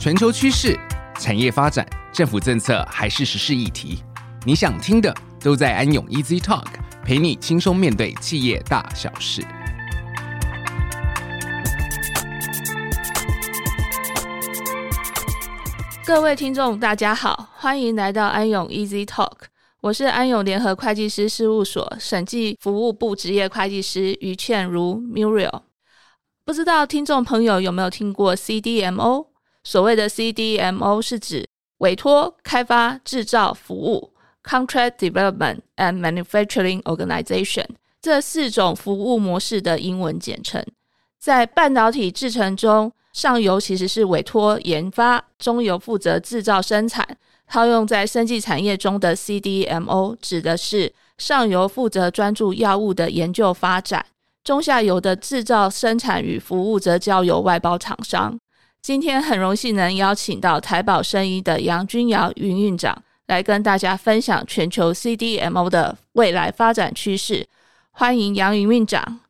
[0.00, 0.80] 全球趋势、
[1.18, 4.02] 产业发展、政府政策还是时事议题，
[4.46, 6.64] 你想听的都在安永 Easy Talk，
[7.04, 9.42] 陪你轻松面对企业大小事。
[16.06, 19.32] 各位听众，大家好，欢迎来到安永 Easy Talk，
[19.82, 25.60] 我是安永联合会计师事务所审计服务部职业会计师于倩如 Muriel。
[26.46, 29.26] 不知道听众朋友有没有听过 CDMO？
[29.62, 31.46] 所谓的 CDMO 是指
[31.78, 37.66] 委托、开发、制造、服务 （Contract Development and Manufacturing Organization）
[38.00, 40.64] 这四种服务模式的英文简称。
[41.18, 47.16] 在半导体制程中，上游其实是委托研发，中游负责制造生产。
[47.46, 54.06] 套用在生技产业中的 CDMO 指的是上游负责专注药物的研究发展。
[54.44, 58.38] 中下游的制造、生产与服务则交由外包厂商。
[58.82, 67.46] 今天很荣幸能邀请到台宝生医的杨君尧云运长来跟大家分享全球 CDMO 的未来发展趋势。
[67.90, 69.20] 欢迎杨云运长。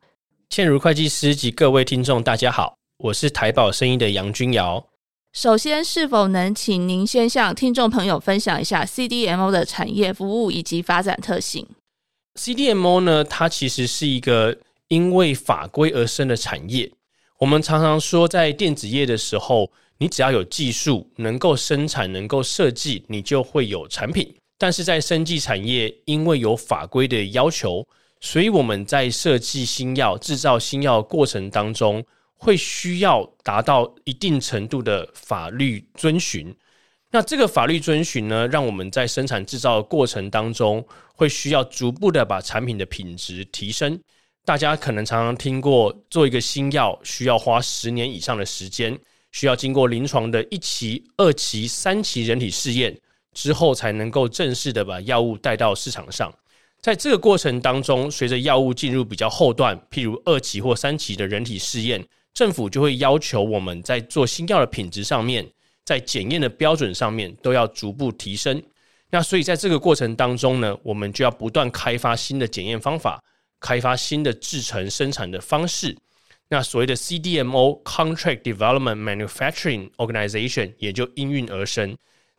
[0.49, 4.87] 倩如会计师及各位听众，大家好，我是台宝生医的杨君尧。
[5.33, 11.67] 首先，是否能请您先向听众朋友分享一下 CDMO 的产业服务以及发展特性
[12.37, 14.59] ？CDMO 呢，它其实是一个。
[14.91, 16.91] 因为法规而生的产业，
[17.41, 24.35] 我们常常说，在电子业的时候，你只要有技术，能够生产，能够设计，你就会有产品。
[24.59, 27.83] 但是在生技产业，因为有法规的要求，
[28.21, 32.05] 所以我们在设计新药、制造新药过程当中，
[32.37, 36.55] 会需要达到一定程度的法律遵循。
[37.11, 43.99] 那这个法律遵循呢，让我们在生产制造的过程当中，会需要逐步的把产品的品质提升。
[44.45, 48.99] 大家可能常常听过，做一个新药需要花十年以上的时间，
[49.31, 52.99] 需要经过临床的一期、二期、三期人体试验
[53.33, 56.33] 之后，才能够正式的把药物带到市场上。
[56.81, 65.47] 在这个过程当中，随着药物进入比较后段，譬如二期或三期的人体试验，政府就会要求我们在做新药的品质上面，
[65.85, 68.61] 在检验的标准上面都要逐步提升。
[69.11, 73.23] 那所以在这个过程当中呢，我们就要不断开发新的检验方法。
[73.61, 75.97] 开发新的制程生产的方式，
[76.49, 81.97] 那所谓的 CDMO（Contract Development Manufacturing Organization） 也就应运而生。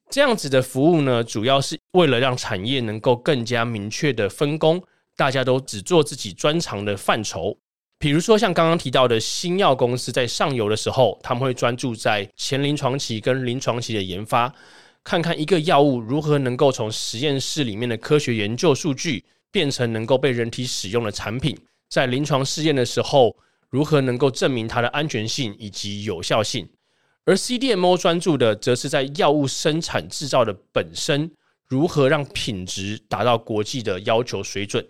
[0.10, 4.84] 这样子的服务呢，主要是为了让产业能够更加明确的分工，
[5.16, 7.58] 大家都只做自己专长的范畴。
[7.98, 14.54] 比如说，像刚刚提到的新药公司在上游的时候，他们会专注在前临床期跟临床期的研发，
[15.04, 19.24] 看看一个药物如何能够从实验室里面的科学研究数据。
[19.52, 21.58] 变成能够被人体使用的产品，
[21.90, 23.36] 在临床试验的时候，
[23.70, 26.70] 如何能够证明它的安全性以及有效性？
[27.26, 31.32] 而 CDMO 专注的，则是在药物生产制造的本身，
[31.68, 34.88] 如何让品质达到国际的要求水准？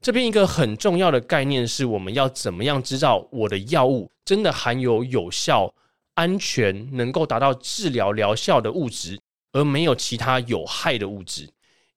[0.00, 5.74] 这边一个很重要的概念是，我们要怎么样知道我的药物真的含有有效、
[6.14, 9.18] 安全、能够达到治疗疗效的物质，
[9.52, 11.48] 而没有其他有害的物质。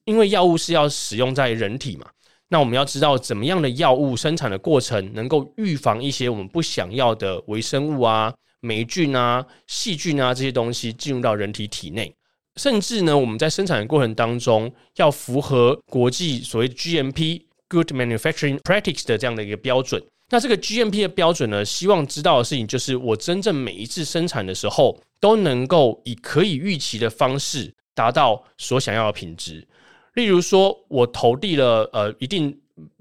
[0.06, 2.08] 因为药物是要使用在人体嘛，
[2.50, 12.14] 那我们要知道怎么样的药物生产的过程能够预防一些我们不想要的微生物啊、霉菌啊、细菌啊这些东西进入到人体体内，
[12.58, 20.04] 甚至呢，我们在生产的过程当中要符合国际所谓 GMP（Good Manufacturing Practice） 的这样的一个标准。
[20.30, 29.68] 那这个 GMP 的标准呢，希望知道的事情就是我真正每一次生产的时候都能够以可以预期的方式达到所想要的品质。
[30.14, 32.56] 例如说，我投递了呃一定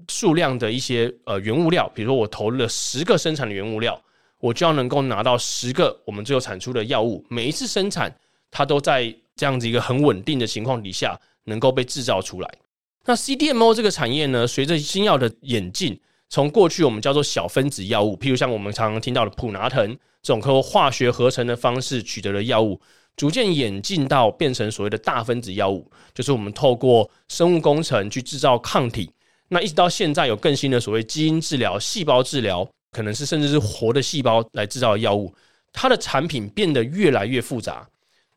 [0.07, 3.99] 数量的一些呃原物料，比如说我投了十个生产的原物料，
[4.39, 7.23] 我就要能够拿到十个我们最后产出的药物。
[7.29, 8.13] 每一次生产，
[8.49, 12.49] 它都在这样子一个很稳定的情况底下，能够被制造出来。
[13.05, 22.79] 那 CDMO 这个产业呢，随着新药的演进，从过去我们叫做小分子药物，譬如像我们常常听到的普拿疼这种通过化学合成的方式取得的药物。
[23.15, 29.09] 逐渐演进到变成所谓的大分子药物，就是我们透过生物工程去制造抗体。
[29.49, 35.33] 那一直到现在有更新的所谓基因治疗、细胞治疗，可能是甚至是活的细胞来制造药物。
[35.71, 37.87] 它的产品变得越来越复杂。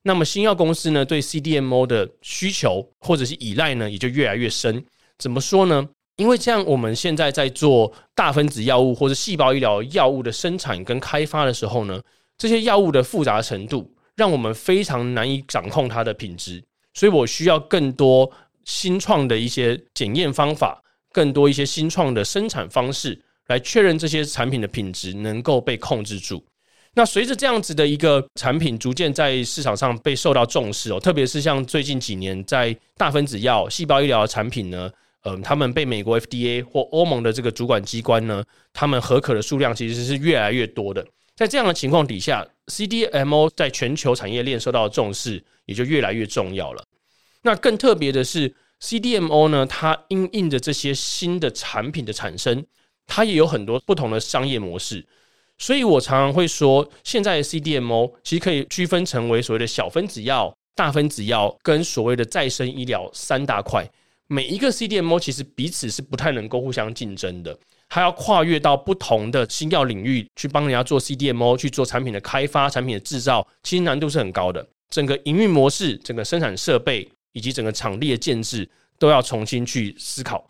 [0.02, 4.84] 那么新药公司呢，对 CDMO 的需求或者是依赖呢，也就越来越深。
[5.18, 5.88] 怎么说呢？
[6.16, 12.00] 因为这样我们现在在做大分子药物或者细胞医疗药物的生产跟开发的时候呢，
[12.38, 13.90] 这些药物的复杂程度。
[14.16, 16.62] 让我们非常难以掌控它的品质，
[16.94, 18.30] 所以我需要更多
[18.64, 20.82] 新创的一些检验方法，
[21.12, 26.44] 更多一些新创的生产方式，来确认这些产品的品质能够被控制住。
[26.94, 34.90] 那随着这样子的一个产品逐渐在市场上被受到重视哦，特别是像最近几年在大分子药、细胞医疗的产品呢，
[35.24, 38.42] 嗯，他们被美国 FDA 或欧盟的这个主管机关呢，
[38.72, 41.06] 他们核可的数量其实是越来越多的。
[41.34, 46.84] 在这样的情况底下，CDMO 在全球产业链受到重视也就越来越重要了。
[47.42, 52.64] 那更特别的是，CDMO 呢，它因应着这些新的产品的产生，
[53.06, 55.06] 它也有很多不同的商业模式。
[55.58, 63.88] 所以我常常会说，现在的 CDMO 其实可以区分成为所谓的小分子药、大分子药跟所谓的再生医疗三大块。
[64.26, 67.56] 每一个 CDMO 其实彼此是不太能够互相竞争的，
[67.88, 74.66] 它要跨越到不同的新药领域去帮人家做 CDMO 去做产品的开发、产品的制造，其实难度是很高的。
[74.90, 78.68] 整个营运模式、整个生产设备以及整个场地的建制
[78.98, 80.48] 都要重新去思考。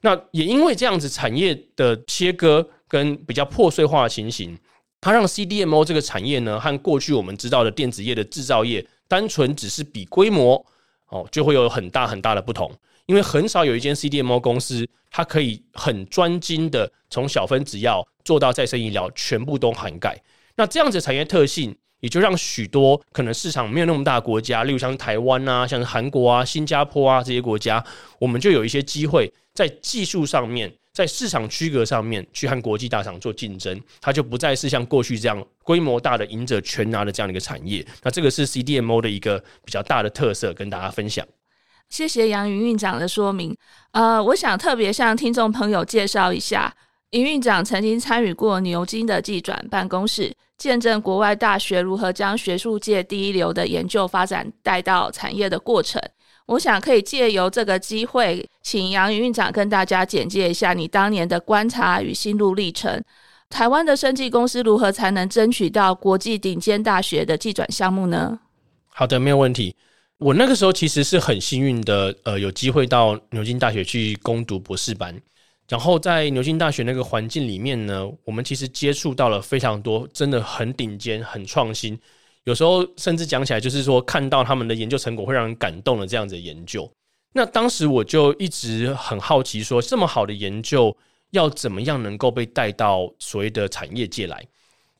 [0.00, 4.56] 那也因为这样子产业的切割跟比较破碎化的情形，
[5.00, 10.64] 它让 CDMO 这个产业呢，和过去我们知道的电子业的制造业，单纯只是比规模
[11.08, 12.70] 哦，就会有很大很大的不同。
[13.08, 20.14] 因为很少有一间 CDMO 公司，它可以很专精的从小分子药做到再生医疗，全部都涵盖。
[20.56, 27.82] 那这样子产业特性，也就让许多可能市场没有那么大的国家，例如像台湾啊、像韩国啊、新加坡啊这些国家，
[28.18, 37.82] 我们就有一些机会在技术上面，在市场区隔上面去和国际大厂做竞争，它就不再是像过去这样规模大的赢者全拿的这样的一个产业。
[38.02, 41.26] 那这个是 CDMO 的一个比较大的特色，跟大家分享。
[41.88, 43.56] 谢谢杨云院长的说明。
[43.92, 46.72] 呃，我想特别向听众朋友介绍一下，
[47.10, 50.34] 营运长曾经参与过牛津的技转办公室。
[50.58, 56.02] 见证国外大学如何将学术界第一流的研究发展带到产业的过程，
[56.46, 63.00] 我想可以借由这个机会，请杨云院长跟大家简介一下你当年的观察与心路历程。
[63.48, 68.40] 台湾的生技公司如何才能争取到国际顶尖大学的技转项目呢？
[68.88, 69.76] 好的，没有问题。
[70.18, 75.14] 我那个时候其实是很幸运的，呃，有机会到牛津大学去攻读博士班。
[75.68, 81.96] 然后在牛津大学那个环境里面呢，我们其实接触到了非常多，真的很顶尖、很创新。
[82.44, 86.90] 有时候甚至讲起来，就是说看到他们的研究成果会让人感动的这样子的研究。
[87.32, 90.96] 那当时我就一直很好奇，说这么好的研究
[91.30, 94.44] 要怎么样能够被带到所谓的产业界来？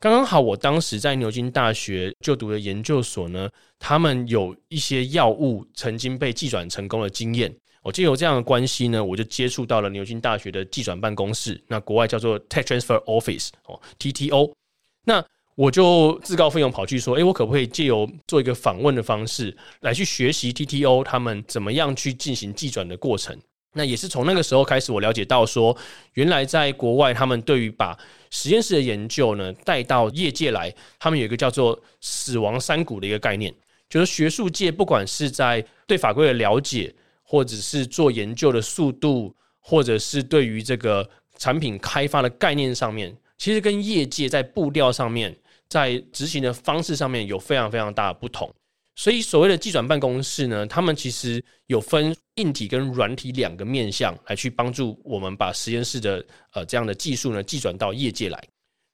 [0.00, 3.48] 刚刚好，我当时在牛津大学就读的研究所呢，
[3.80, 7.52] 他们有一些药物曾经被技转成功的经验。
[7.82, 14.52] 我就有这样的关系呢，我就接触到了牛津大学的技转办公室，那国外叫做 Tech Transfer Office 哦，TTO。
[15.04, 15.24] 那
[15.56, 23.36] 我就自告奋勇跑去说，诶，我可不可以借由做一个访问的方式来去学习 TTO 他们怎么样去进行技转的过程？
[23.74, 25.76] 那也是从那个时候开始，我了解到说，
[26.14, 27.96] 原来在国外他们对于把
[28.30, 33.54] 实验室的研究呢带到业界来，他们有一个叫做“死亡山谷”的一个概念，
[33.88, 36.94] 就是学术界不管是在对法规的了解。
[37.30, 45.36] 或者是做研究的速度，或者是对于这个产品开发的概念上面，其实跟业界在步调上面，
[45.68, 48.50] 在执行的方式上面有非常非常大的不同。
[48.98, 58.42] 所以所谓的技转办公室呢，他们其实有分硬体跟软体两个面向来去帮助我们把实验室的呃这样的技术呢技转到业界来。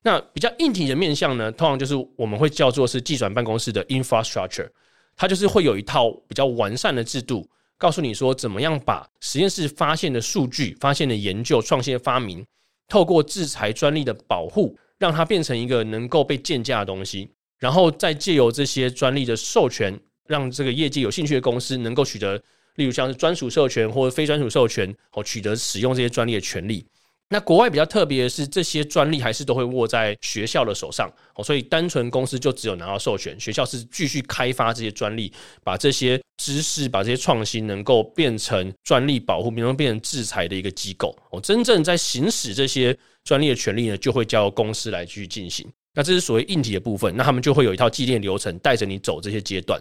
[0.02, 4.68] 那比较硬体的面向呢，通常就是我们会叫做是技转办公室的 infrastructure，
[5.16, 7.48] 它就是会有一套比较完善的制度。
[7.78, 12.44] 告诉你说，怎么样把实验室发现的数据、发现的研究、创新的发明，
[12.88, 17.30] 透过制裁专利的保护，让它变成一个能够被建价的东西，
[17.64, 22.36] 然后再借由这些专利的授权，让这个业界有兴趣的公司能够取得，
[22.74, 26.84] 例如像是专属授权或者非专属授权，哦，取得使用这些专利的权利。
[27.30, 41.40] 那国外比较特别的是，这些专利还是都会握在学校的手上哦，所以单纯公司就只有拿到授权，学校是继续开发这些专利，把这些知识、把这些创新能够变成专利保护，能够变成制裁的一个机构哦。
[41.40, 42.94] 真正在行使这些
[43.24, 45.66] 专利的权利呢，就会交由公司来去进行。
[45.94, 49.80] 那这是所谓硬体的部分，那他们就会有一套既定流程带着你走这些阶段。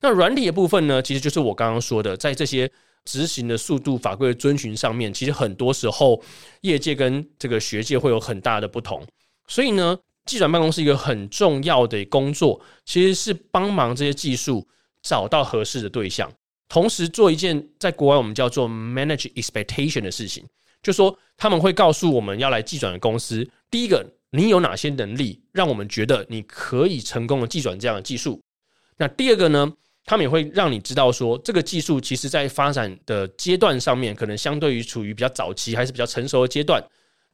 [0.00, 2.70] 那软体的部分呢，其实就是我刚刚说的，在这些。
[3.06, 6.22] 执行的速度、法规的遵循上面，其实很多时候
[6.60, 9.02] 业界跟这个学界会有很大的不同。
[9.48, 14.68] 所以呢，技转办公室一个很重要的工作，其实是帮忙这些技术
[15.02, 16.30] 找到合适的对象，
[16.68, 20.44] 同时做一件在国外我们叫做 manage expectation 的事情，
[20.82, 28.40] 就说他们会告诉我们要来技转的公司，第一个，你有哪些能力，让我们觉得你可以成功的技转这样的技术。
[28.96, 29.72] 那第二个呢？
[30.06, 36.82] 他们也会让你知道说，这个技术其实在发展的阶段上面，可能相对于处于比较早期还是比较成熟的阶段。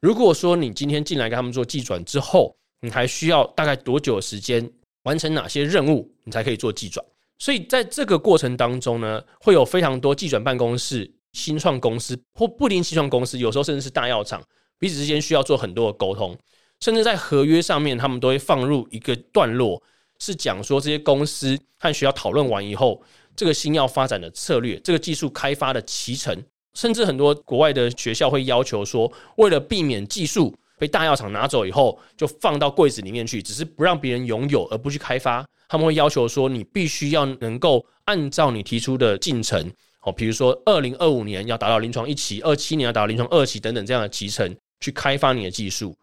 [0.01, 4.69] 如果说你今天进来跟他们做技转之后，你还需要大概多久的时间
[5.05, 7.03] 完成哪些任务，你才可以做技转。
[7.39, 14.43] 所以在这个过程当中呢，会有非常多技转办公室、新创公司或不一定新创公司，有时候甚至是大药厂，
[14.79, 16.37] 彼此之间需要做很多的沟通，
[16.81, 19.83] 甚至在合约上面，他们都会放入一个段落，
[20.19, 23.03] 是讲说这些公司和学校讨论完以后，
[23.35, 35.45] 这个新药发展的策略，这个技术开发的脐程，甚至很多国外的学校会要求说，为了避免技术被大药厂拿走以后，就放到柜子里面去，只是不让别人拥有，而不去开发。
[35.69, 45.97] 他们会要求说，你必须要能够按照你提出的进程，哦，比如说二零二五年要达到临床一期，二七年要达到临床二期等等这样的集成，去开发你的技术。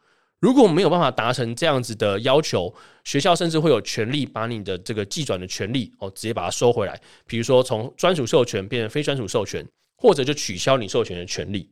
[0.43, 6.99] 如果没有办法达成这样子的要求，学校甚至会有权利把你的这个寄转的权利哦，直接把它收回来。
[7.25, 11.69] 比如说从专属授权变成非专属授权，或者就取消你授权的权利。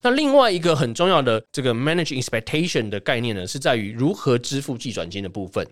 [0.00, 5.66] 那另外一个很重要的这个 manage expectation 的概念呢，是在于如何支付寄转金的部分。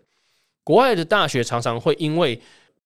[0.62, 2.38] 国外的大学常常会因为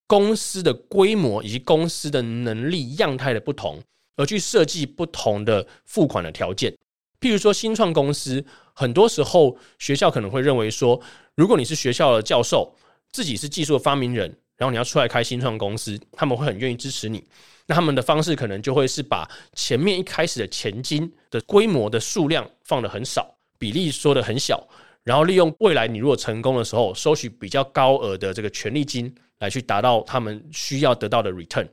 [0.06, 3.82] 公司的规模以及公司的能力样态的不同，
[4.14, 6.72] 而去设计不同的付款的条件。
[7.18, 8.44] 譬如说，新创公司，
[8.78, 11.00] 很多时候学校可能会认为说，
[11.34, 12.70] 如果你是学校的教授，
[13.10, 17.24] 自己是技术的发明人，然后你要出来开新创公司，他们会很愿意支持你。
[17.66, 24.62] 那他们的方式可能就会是把前面一开始的钱金的规模的数量放得很少，比例说得很小，
[25.02, 31.66] 然后利用未来你如果成功的时候，收取比较高额的这个权利金来去达到他们需要得到的 return。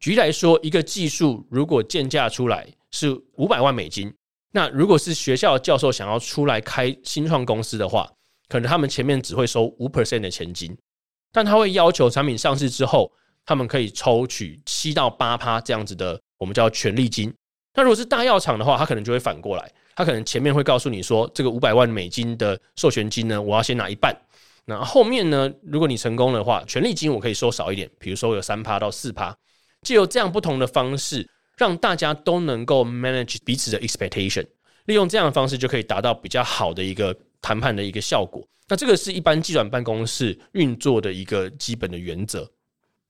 [0.00, 4.10] 举例来说，一个技术如果建价出来是五百万美金。
[4.50, 8.10] 那如果是学校的教授想要出来开新创公司的话，
[8.48, 10.74] 可能他们前面只会收五 percent 的钱金，
[11.32, 13.12] 但他会要求产品上市之后，
[13.44, 17.32] 他们可以抽取七到八趴这样子的，我们叫权利金。
[17.74, 24.18] 那如果是大药厂的话，他可能就会反过来，他可能前面会告诉你说，这个五百万美金的授权金呢，我要先拿一半，
[24.64, 29.36] 那后面呢，如果你成功的话，权利金我可以收少一点，比如说有三趴到四趴，
[29.82, 31.28] 借由这样不同的方式。
[31.58, 34.46] 让大家都能够 manage 彼此的 expectation，
[34.86, 38.42] 利用这样的方式就可以达到比较好的一个谈判的一个效果。
[38.68, 42.48] 那这个是一般计转办公室运作的一个基本的原则。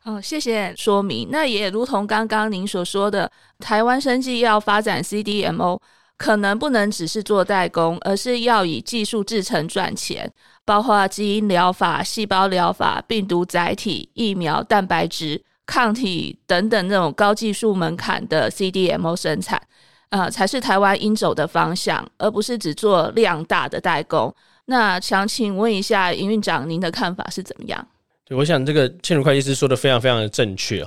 [0.05, 1.29] 哦，谢谢说明。
[1.31, 5.79] 那也如同刚刚您所说的，台湾生技要发展 CDMO，
[6.17, 10.33] 可能不能只是做代工，而是要以技术制程赚钱，
[10.65, 15.43] 包括基因疗法、细胞疗法、病毒载体、疫苗、蛋白质。
[15.69, 19.63] 抗体等等那种高技术门槛的 CDMO 生产，
[20.09, 24.35] 呃，才是台湾应走的方向，而不是只做量大的代工。
[24.65, 27.87] 那想请问一下营运长，您的看法是怎么样？
[28.25, 30.83] 对，我想这个茜如会计师说的非常非常的正确。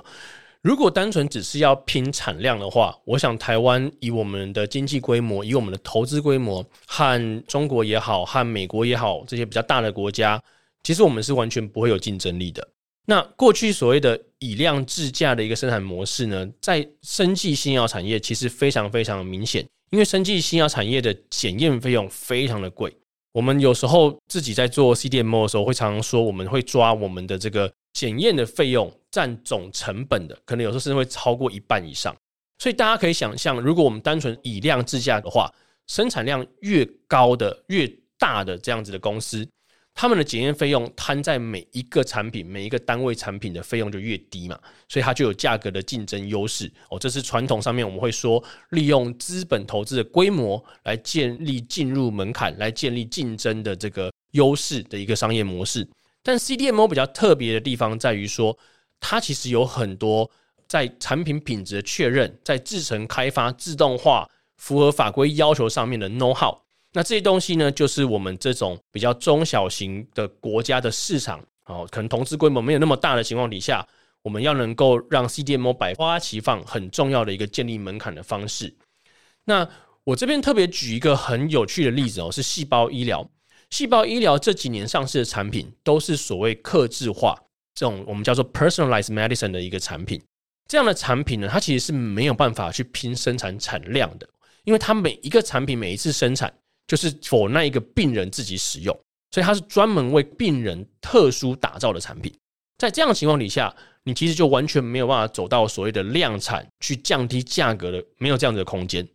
[0.64, 10.42] 如果单纯只是要拼产量的话，我想台湾以我们的经济规模，以我们的投资规模，和中国也好，和美国也好，这些比较大的国家，
[10.84, 12.68] 其实我们是完全不会有竞争力的。
[13.06, 22.92] 那过去所谓的以量制价的一个生产模式呢，在生技新药产业其实非常非常明显，因为生技新药产业的检验费用非常的贵。
[23.34, 32.16] 我们有时候自己在做 CDMO 的时候，会常常说我们会抓我们的这个检验的费用占总成本的，可能有时候甚至会超过一半以上。
[32.58, 35.54] 所以大家可以想象，如果我们单纯以量制价的话，
[35.88, 39.48] 生产量越高的、越大的这样子的公司。
[39.94, 44.58] 他们的检验费用摊在每一个产品、每一个单位产品的费用就越低嘛，
[44.88, 46.98] 所以它就有价格的竞争优势哦。
[46.98, 55.88] 这是传统上面我们会说，利用资本投资的规模来建立进入门槛，来建立竞争的这个优势的一个商业模式。
[56.24, 58.58] 但 CDMO 比较特别的地方在于说，
[59.00, 60.32] 它其实有很多
[60.68, 66.58] 在产品品质的确认、在制程开发、自动化、符合法规要求上面的 know how。
[66.94, 73.88] 那这些东西呢，就是我们这种比较中小型的国家的市场，哦，可能投资规模没有那么大的情况底下，
[74.22, 78.76] 我们要能够让 CDMO 百花齐放，很重要的一个建立门槛的方式。
[79.46, 79.68] 那
[80.04, 83.30] 我这边特别举一个很有趣的例子哦，是细胞医疗。
[83.70, 87.42] 细胞医疗这几年上市的产品，都是所谓克制化
[87.74, 90.22] 这种我们叫做 personalized medicine 的一个产品。
[90.68, 94.28] 这样的产品呢，它其实是没有办法去拼生产产量的，
[94.66, 96.54] 因为它每一个产品每一次生产。
[96.92, 98.94] 就是否那一个病人自己使用，
[99.32, 102.38] 所以它是专门为病人特殊打造的产品。
[102.78, 109.08] 在这样的情况底下，你其实就完全没有办法走到所谓的量产去降低价格的，没有这样子的空间。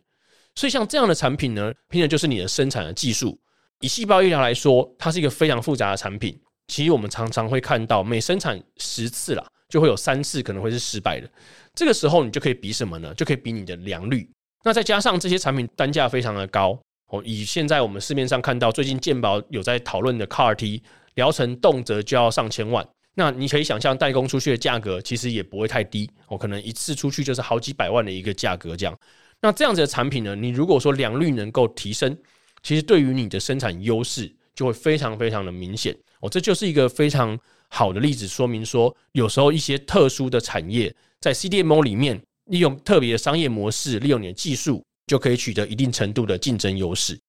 [0.55, 3.39] 所以像这样的产品呢，拼的就是你的生产的技术。
[3.81, 6.35] 以细胞医疗来说，它是一个非常复杂的产品。
[6.69, 11.29] 其实我们常常会看到，每生产十次啦，就会有三次可能会是失败的。
[11.75, 13.13] 这个时候，你就可以比什么呢？
[13.13, 14.27] 就可以比你的良率。
[14.63, 16.75] 那再加上这些产品单价非常的高。
[17.07, 20.81] 哦，以现在我们市面上看到最近健保有在讨论的 CAR-T
[21.15, 22.87] 疗程，动辄就要上千万。
[23.15, 28.95] 那你可以想象，代工出去的价格其实也不会太低，哦，可能一次出去就是好几百万的一个价格这样。
[29.41, 32.15] 那这样子的产品呢，你如果说良率能够提升，
[32.61, 36.29] 其实对于你的生产优势就会非常非常的明显哦。
[36.29, 47.19] 这就是一个非常好的例子，说明说有时候一些特殊的产业在 CDMO 里面，利用特别的商业模式，利用你的技术，就可以取得一定程度的竞争优势。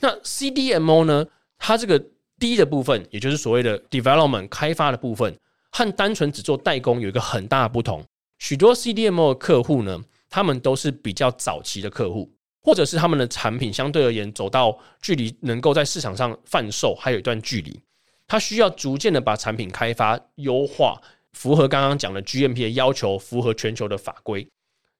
[0.00, 1.26] 那 CDMO 呢，
[1.58, 2.02] 它这个
[2.38, 5.38] D 的部分，也就是所谓的 development 开发的部分，
[5.70, 8.04] 和单纯只做代工有一个很大的不同。
[8.38, 17.80] 许多 CDMO 的客户呢，他们都是比较早期的客户，或者是他们的产品相对而言走到距离能够在市场上贩售还有一段距离，
[18.26, 21.00] 他需要逐渐的把产品开发优化，
[21.32, 24.46] 符合刚刚讲的 GMP 的要求，符合全球的法规。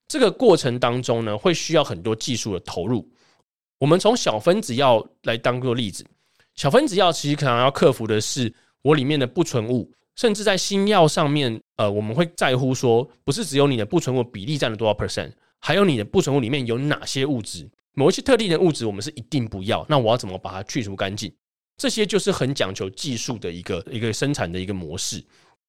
[0.07, 3.09] 这个过程当中呢，会需要很多技术的投入。
[3.79, 6.05] 我们从小分子药来当做例子。
[6.53, 21.33] 小分子药其实可能要克服的是我里面的不纯物，甚至在新药上面，呃，我们会在乎说，不是只有你的不纯物比例占了多少 percent，还有你的不纯物里面有哪些物质，某一些特定的物质我们是一定不要，那我要怎么把它去除干净？
[21.77, 25.21] 这些就是很讲求技术的一个一个生产的一个模式。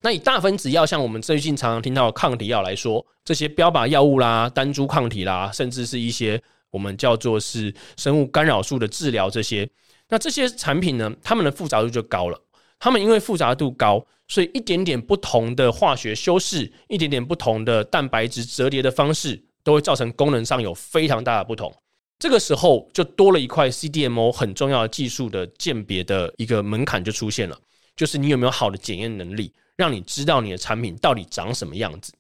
[0.03, 9.69] 那以大分子药，像我们最近常常听到的抗体药来说，这些标靶药物啦、单株抗体啦，甚至是一些我们叫做是生物干扰素的治疗这些。
[10.09, 12.41] 那这些产品呢，它们的复杂度就高了。
[12.79, 21.75] 它们因为复杂度高，所以一点点不同的化学修饰，一点点不同的蛋白质折叠的方式，都会造成功能上有非常大的不同。
[22.19, 27.59] 这个时候就多了一块 CDMO 很重要的技术的鉴别的一个门槛就出现了，
[27.97, 32.13] 就是你有没有好的检验能力，让你知道你的产品到底长什么样子。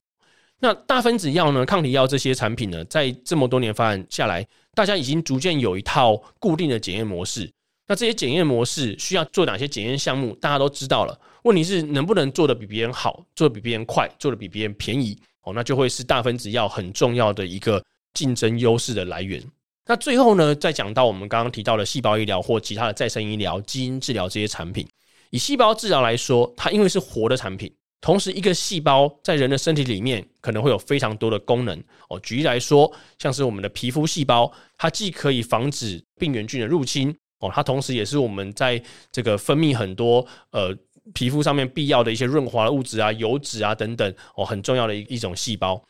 [0.58, 7.50] 那大分子药呢，抗体药这些产品呢，在这么多年发展下来，大家已经逐渐有一套固定的检验模式。
[7.86, 10.34] 那这些检验模式需要做哪些检验项目？
[10.36, 11.16] 大家都知道了。
[11.42, 15.16] 问题是能不能做得比别人好，做得比别人快，做得比别人便宜？
[15.42, 17.81] 哦，那就会是大分子药很重要的一个
[18.14, 19.40] 竞争优势的来源。
[19.85, 24.88] 那最后呢，再讲到我们刚刚提到的细胞医疗或其他的再生医疗、基因治疗这些产品。
[25.37, 27.70] 以细胞治疗来说，它因为是活的产品，
[28.01, 31.79] 同时一个细胞在人的身体里面可能会有非常多的功能。
[32.09, 37.14] 哦，举例来说，像是我们的皮肤细胞，它既可以防止病原菌的入侵。
[37.40, 40.75] 哦，它同时也是我们在这个分泌很多呃
[41.12, 45.85] 皮肤上面必要的一些润滑的物质啊、油脂啊等等哦，很重要的一一种细胞。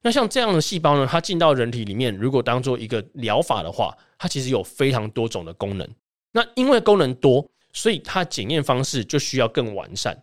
[0.00, 5.86] 那像这样的细胞呢，它进到人体里面，如果当做一个疗法的话，它其实有非常多种的功能。
[6.32, 10.16] 那因为功能多，所以它检验方式就需要更完善。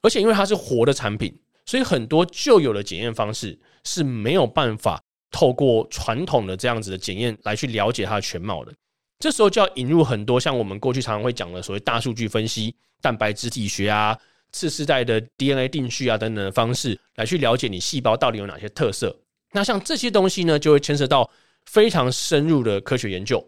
[0.00, 4.98] 而且因为它是活的产品，所以很多旧有的检验方式是没有办法
[5.30, 8.72] 透过传统的这样子的检验来去了解它的全貌的。
[9.18, 14.18] 这时候就要引入很多像我们过去常常会讲的所谓大数据分析、蛋白质体学啊、
[14.52, 19.14] 次世代的 DNA 定序啊等等的方式，来去了解你细胞到底有哪些特色。
[19.52, 21.30] 那像这些东西呢，就会牵涉到
[21.66, 23.46] 非常深入的科学研究。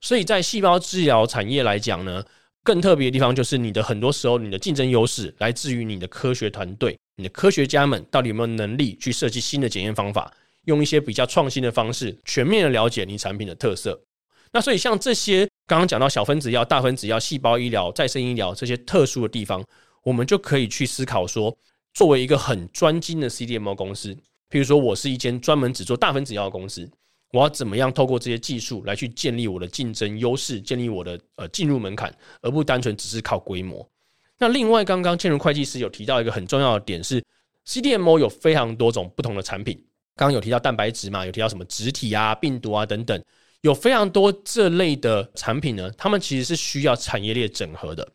[0.00, 2.24] 所以在细胞治疗产业来讲呢，
[2.62, 10.32] 更特别的地方就是你的很多时候你的竞争优势来自于你的科学团队，你的科学家们到底有没有能力去设计新的检验方法，
[10.66, 13.98] 用一些比较创新的方式，全面的了解你产品的特色。
[14.52, 19.64] 那所以像这些刚刚讲到小分子药、大分子药、细胞医疗、再生医疗这些特殊的地方，
[20.02, 21.56] 我们就可以去思考说，
[21.94, 24.12] 作为一个很专精的 CDMO 公司，
[24.50, 26.90] 譬如说我是一间专门只做大分子药的公司，
[27.32, 32.12] 我要怎么样透过这些技术来去建立我的竞争优势，建立我的呃进入门槛，
[32.42, 33.88] 而不单纯只是靠规模。
[34.38, 37.22] 那另外，刚刚建如会计师有提到一个很重要的点是
[37.66, 39.76] ，CDMO 有非常多种不同的产品，
[40.16, 43.22] 刚刚有提到蛋白质嘛，有提到什么植体啊、病毒啊等等。
[43.60, 48.10] 有非常多这类的产品呢，他们其实是需要产业链整合的。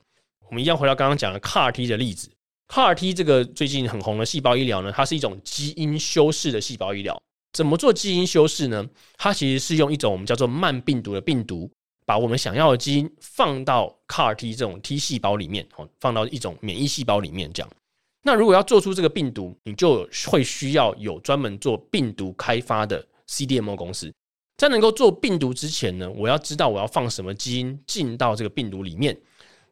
[0.50, 2.28] 我们一样回到刚刚讲的 CAR-T 的例子
[2.68, 7.16] ，CAR-T 这个最近很红的细胞医疗呢，它是一种基因修饰的细胞医疗。
[7.56, 8.86] 怎么做基因修饰呢？
[9.18, 11.72] 它其实是用一种我们叫做慢病毒的病毒，
[12.06, 17.72] 把我们想要的基因放到 CAR-T 这种 T 细胞里面，哦，放到一种免疫细胞里面这样。
[18.24, 24.12] 那如果要做出这个病毒，你就会需要有专门做病毒开发的 CDMO 公司。
[24.58, 29.18] 在能够做病毒之前呢，我要知道我要放什么基因进到这个病毒里面，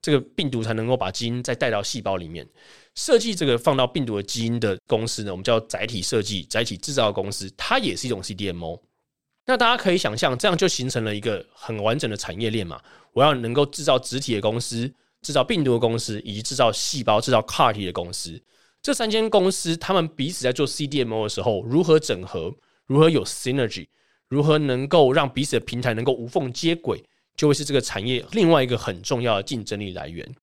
[0.01, 2.47] 这个病毒才能够把基因再带到细胞里面。
[2.95, 8.79] 设计这个放到病毒的基因的公司呢，我们叫载体设计、载体制造的公司，它也是一种 CDMO。
[9.45, 12.81] 那大家可以想象，这样就形成了一个很完整的产业链嘛。
[13.11, 18.41] 我要能够制造植体的公司、制造病毒的公司，以及制造细胞、制造 CAR-T 的公司，
[18.81, 23.87] 这三间公司，他们彼此在做 CDMO 的时候，如何整合，如何有 synergy？
[24.29, 27.03] 如何能够让彼此的平台能够无缝接轨？
[27.35, 30.35] 就会是这个产业另外一个很重要的竞争力来源。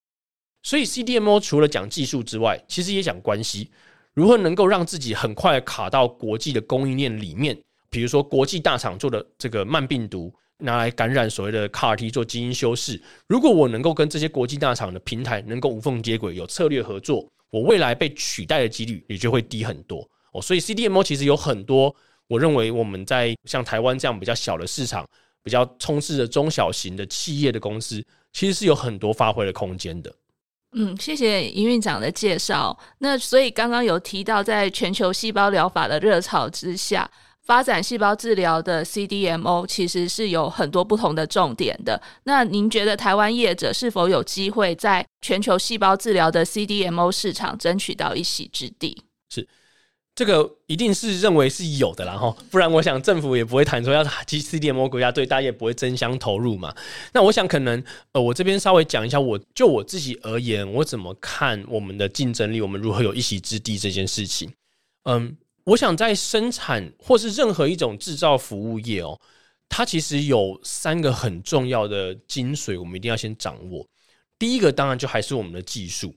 [0.63, 3.71] 所以 CDMO 除了讲技术之外，其实也讲关系，
[4.15, 7.59] 如何能够让自己很快卡到国际的供应链里面。
[7.89, 20.41] 比如说国际大厂做的这个慢病毒拿来感染所谓的 CAR-T 做基因修饰，如果我能够跟这些国际大厂的平台能够无缝接轨，有策略合作，我未来被取代的几率也就会低很多哦。
[20.41, 21.93] 所以 CDMO 其实有很多，
[22.29, 25.05] 我认为我们在像台湾这样比较小的市场，
[25.43, 30.15] 比较充斥着中小型的企业的公司，其实是有很多发挥的空间的。
[30.73, 32.79] 嗯，谢谢营运长的介绍。
[32.99, 37.11] 那所以刚刚有提到，在全球细胞疗法的热潮之下，
[37.43, 42.01] 发展细胞治疗的 CDMO 其实是有很多不同的重点的。
[42.25, 49.03] 那您觉得台湾业者是否有机会在全球细胞治疗的 CDMO 市场争取到一席之地？
[49.29, 49.49] 是。
[50.21, 56.75] 这个一定是认为是有的啦，哈，不然我想政府也不会谈说要打击 CDMO 国家队，大家也不会争相投入嘛。
[57.15, 64.53] 那我想可能，呃，我这边稍微讲一下，我就我自己而言，我怎么看我们的竞争力，我们如何有一席之地这件事情。
[65.05, 69.19] 嗯，我想在生产或是任何一种制造服务业哦，
[69.71, 73.87] 它其实有三个很重要的精髓，我们一定要先掌握。
[74.39, 76.15] 第一个当然就还是我们的技术。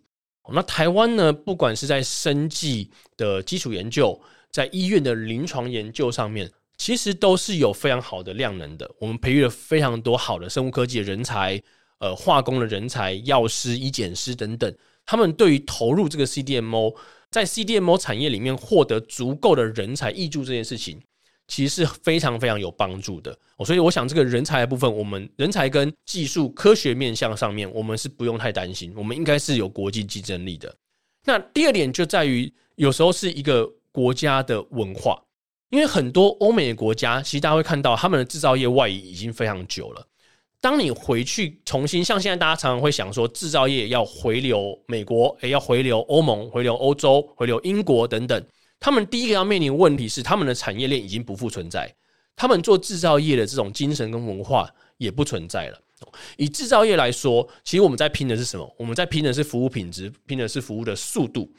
[0.51, 4.19] 那台湾呢，不管是在生技的基础研究，
[4.51, 8.89] 在医院的临床研究上面，其实都是有非常好的量能的。
[8.99, 11.61] 我们培育了非常多好的生物科技的人才，
[11.99, 14.75] 呃，化工的人才、药师、医检师等等，
[15.05, 16.93] 他们对于投入这个 CDMO，
[17.31, 21.01] 在 CDMO 产业里面获得足够的人才挹注这件事情。
[21.47, 30.73] 其实是非常非常有帮助的，所以我想这个人才的部分，我们人才跟技术科学面向上面，我们是不用太担心，我们应该是有国际竞争力的。
[31.25, 35.21] 那第二点就在于，有时候是一个国家的文化，
[35.69, 40.07] 因为很多欧美的国家，其实大家会看到他们的制造业外移已经非常久了。
[40.61, 48.41] 当你回去重新，像现在大家常常会想说，制造业要回流美国，诶，要回流欧盟，回流欧洲，回流英国等等。
[48.83, 51.89] 他们第一个要面临的问题是，他们的产业链已经不复存在，
[52.35, 55.79] 他们做制造业的这种精神跟文化也不存在了。
[56.35, 58.75] 以制造业来说，其实我们在拼的是什么？
[58.77, 61.49] 我们在拼的是服务品质，拼的是服务的速度。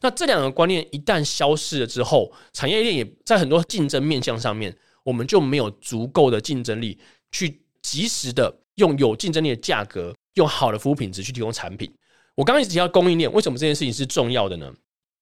[0.00, 6.98] 那这两个观念一旦消失了之后，产业链也在很多竞争面向上面，我们就没有足够的竞争力
[7.30, 11.88] 去及时的用有竞争力的价格，用好的服务品质去提供产品。
[12.34, 14.74] 我刚刚一直提到供应链，为什么这件事情是重要的呢？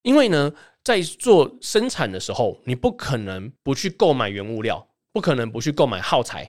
[0.07, 0.53] 因为呢，
[0.85, 6.49] 在做生产的时候，你不可能不去购买原物料，不可能不去购买耗材。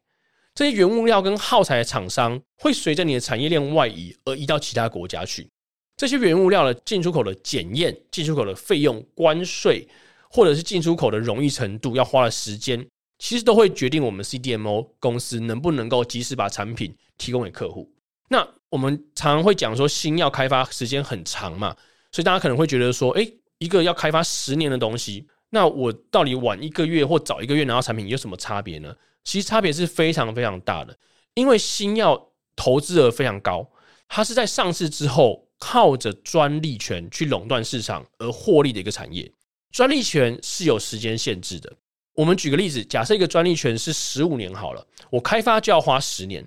[0.53, 5.49] 这些原物料跟耗材的厂商会随着你的产业链外移而移到其他国家去。
[5.95, 9.87] 这些原物料的进出口的检验、进出口的费用、关税，
[10.29, 17.91] 或者是进出口的容易程度，要花的时间，其实都会决定我们 CDMO 公司能不能够及时把产品提供给客户。
[18.29, 21.75] 那我们常常会讲说，新药开发时间很长嘛，
[22.11, 23.33] 所以大家可能会觉得说，诶。
[23.59, 28.95] 一个要开发十年的东西，那我到底晚一个月或早一个月拿到产品有什么差别呢？
[29.23, 30.97] 其实差别是非常非常大的，
[31.33, 33.69] 因为新药投资额非常高，
[34.07, 39.31] 它是在上市之后靠着专利权去垄断市场而获利的一个产业。
[39.71, 41.71] 专利权是有时间限制的。
[42.13, 46.43] 我们举个例子，假设一个专利权是十五年好了，我开发就要花十年，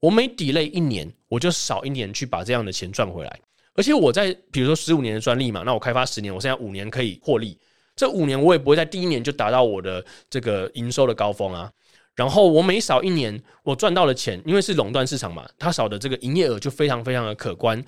[0.00, 3.40] 我每 delay 一年，我就少一年去把这样的钱赚回来。
[3.78, 7.56] 而且我在比如说十五年的专利嘛，那我开发十年，我现在五年可以获利。
[7.94, 11.70] 这五年我也不会在第一年就达到我的这个营收的高峰啊。
[12.16, 17.80] 然后我每少一年，我赚到的钱，因为是垄断市场嘛，它少的这个营业额就非常非常的可观。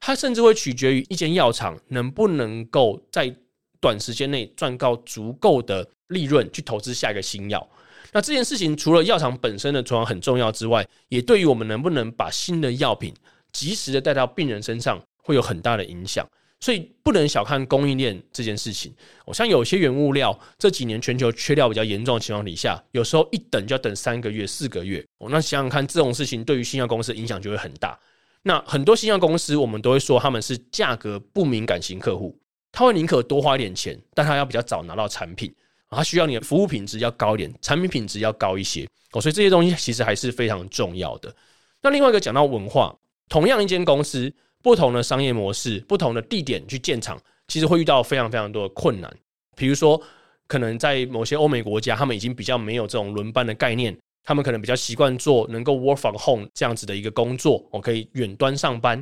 [0.00, 3.30] 它甚至会取决于一间药厂能不能够在
[3.78, 7.68] 短时间内赚到足够的利润去投资下一个新药。
[8.10, 13.12] 那这件事情除了药厂本身的状况很重要之外，也对于我们能不能把新的药品
[13.52, 14.98] 及时的带到病人身上。
[15.26, 16.24] 会有很大的影响，
[16.60, 18.94] 所以不能小看供应链这件事情。
[19.24, 25.04] 我像有些原物料，这几年全球缺料比较严重的情况底下，有时候一等就要等三个月、四个月。
[25.18, 27.98] 哦，那想想看，这种事情对于新药公司影响就会很大。
[28.42, 32.38] 那很多新药公司，我们都会说他们是价格不敏感型客户，
[32.70, 35.52] 他会宁可多花一点钱，但他要比较早拿到产品，
[35.90, 38.88] 他需要你的服务品质要高一点，产品品质要高一些。
[39.10, 41.34] 哦，所以这些东西其实还是非常重要的。
[41.82, 42.96] 那另外一个讲到文化，
[43.28, 44.32] 同样一间公司。
[44.66, 49.08] 不同的商业模式，不同的地点去建厂，其实会遇到非常非常多的困难。
[49.56, 50.02] 比如说，
[50.48, 59.00] 可能在某些欧美国家，他们已经比较没有这种轮班的概念，他们可能比较习惯做能够 work from home 这样子的一个工作，我可以远端上班。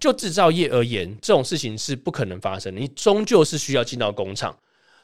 [0.00, 4.56] 就制造业而言，这种事情是不可能发生的，你终究是需要进到工厂。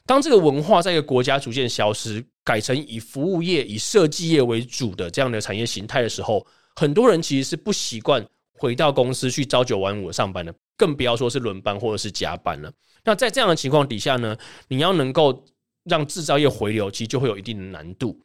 [0.06, 8.26] 当这个文化在一个国家逐渐消失，改成以服务业、以设计业为主的这样的产业形态的时候，很多人其实是不习惯
[8.58, 12.70] 回到公司去朝九晚五上班的，更不要说是轮班或者是加班了。
[13.04, 14.36] 那在这样的情况底下呢，
[14.68, 15.44] 你要能够
[15.84, 18.20] 让制造业回流，其实就会有一定的难度。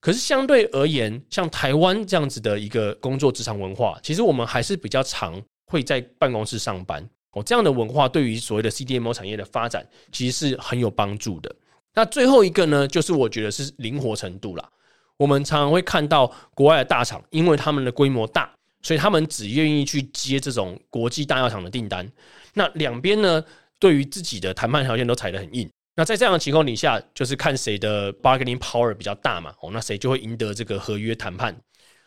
[0.00, 7.02] 可是相对而言，像台湾这样子的一个工作职场文化，其实我们还是比较常会在办公室上班。
[7.32, 11.54] 哦，这样的文化对于所谓的 CDMO 产业的发展，其实是很有帮助的。
[11.94, 14.68] 那最后一个呢，就是我觉得是灵活程度啦。
[15.16, 18.50] 我们常常会看到国外的大厂，因为他们的规模大，
[18.82, 22.10] 所以他们只愿意去接这种国际大药厂的订单。
[22.54, 23.44] 那两边呢，
[23.78, 25.68] 对于自己的谈判条件都踩得很硬。
[25.96, 31.60] 那在这样的情况底下，就是看谁的 bargaining power 比较大嘛，哦，那谁就会赢得这个合约谈判。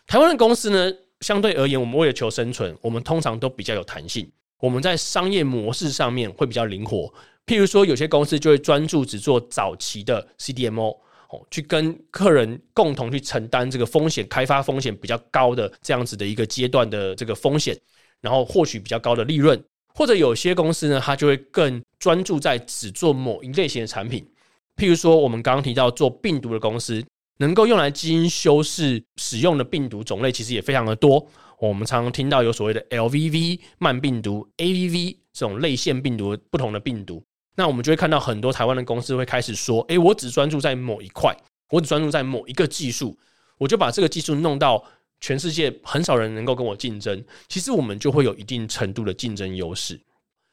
[0.07, 4.31] 台湾的公司呢，相对而言，我们为了求生存，我们通常都比较有弹性。
[4.59, 7.13] 我们在商业模式上面会比较灵活，
[7.45, 10.97] 譬如说，有些公司就会专注只做早期的 CDMO，
[11.31, 17.77] 哦，去跟客人共同去承担这个风险，开发风险比较高的这样子的一个阶段的这个风险，
[18.19, 19.61] 然后获取比较高的利润。
[19.93, 24.25] 或者有些公司呢，它就会更专注在只做某一类型的产品，
[24.75, 27.03] 譬如说我们刚刚提到做病毒的公司，
[27.39, 31.25] 能够用来基因修饰使用的病毒种类其实也非常的多。
[31.59, 37.23] 我们常常听到有所谓的 LVV 慢病毒、AVV 这种类腺病毒不同的病毒，
[37.55, 41.35] 那我们就会看到很多台湾的公司会开始说：“诶，我只专注在某一块，
[41.69, 43.17] 我只专注在某一个技术，
[43.57, 44.83] 我就把这个技术弄到。”
[45.23, 50.01] 全世界很少人能够跟我竞争，其实我们就会有一定程度的竞争优势。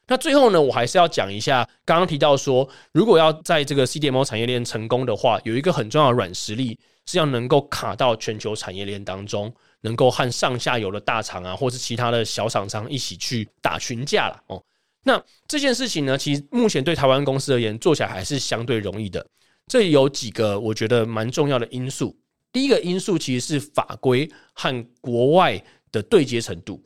[0.06, 14.62] 那最后呢，我还是要讲一下，刚刚提到说，如果要在这个 CDMO 产业链成功的话，有一个很重要的软实力是要能够卡到全球产业链当中，能够和上下游的大厂啊，或是其他的小厂商一起去打群架了哦。
[15.04, 19.24] 那这件事情呢，其实目前对台湾公司而言，做起来还是相对容易的。
[19.66, 22.16] 这有几个我觉得蛮重要的因素。
[22.52, 26.82] 第一个因素其实是法规和国外的对接程度。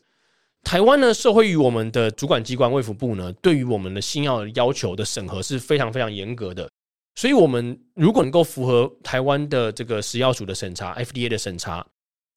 [0.62, 6.70] 台湾呢，受惠于我们的主管机关卫福部呢，对于我们的新药要求的审核是非常非常严格的。
[7.14, 11.86] 所以，我们如果能够符合台湾的这个食药署的审查、FDA 的审查，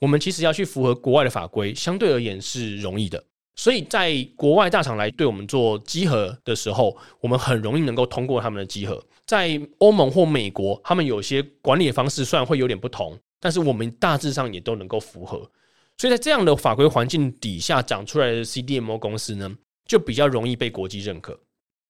[0.02, 3.24] 我们其实要去符合国外的法规，相对而言是容易的。
[3.56, 9.02] 所以在国外大厂来对我们做集合的时候，我们很容易能够通过他们的集合。
[9.26, 15.50] 在欧盟或美国，他们有些管理的方式虽然会有点不同，但是我们大致上也都能够符合。
[15.98, 19.50] 所以在这样的法规环境底下长出来的 CDMO 公司呢，
[19.88, 21.40] 就比较容易被国际认可。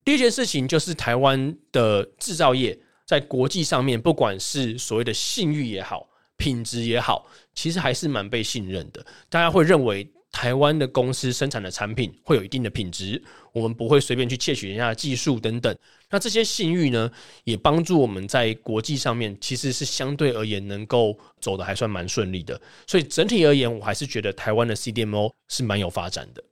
[0.03, 7.25] 第一件事情就是台湾的制造业在国际上面，不管是所谓的信誉也好，品质也好，
[7.55, 9.03] 其实还是蛮被信任的。
[9.29, 10.07] 大家会认为。
[10.35, 15.73] 台湾的公司生产的产品会有一定的品质，我们不会随便去窃取人家的技术等等。
[16.09, 17.09] 那这些信誉呢，
[17.45, 22.59] 也帮助我们在国际上面其实是相对而言能够走得还算蛮顺利的。
[22.85, 26.43] 所以整体而言，我还是觉得台湾的 CDMO 是蛮有发展的。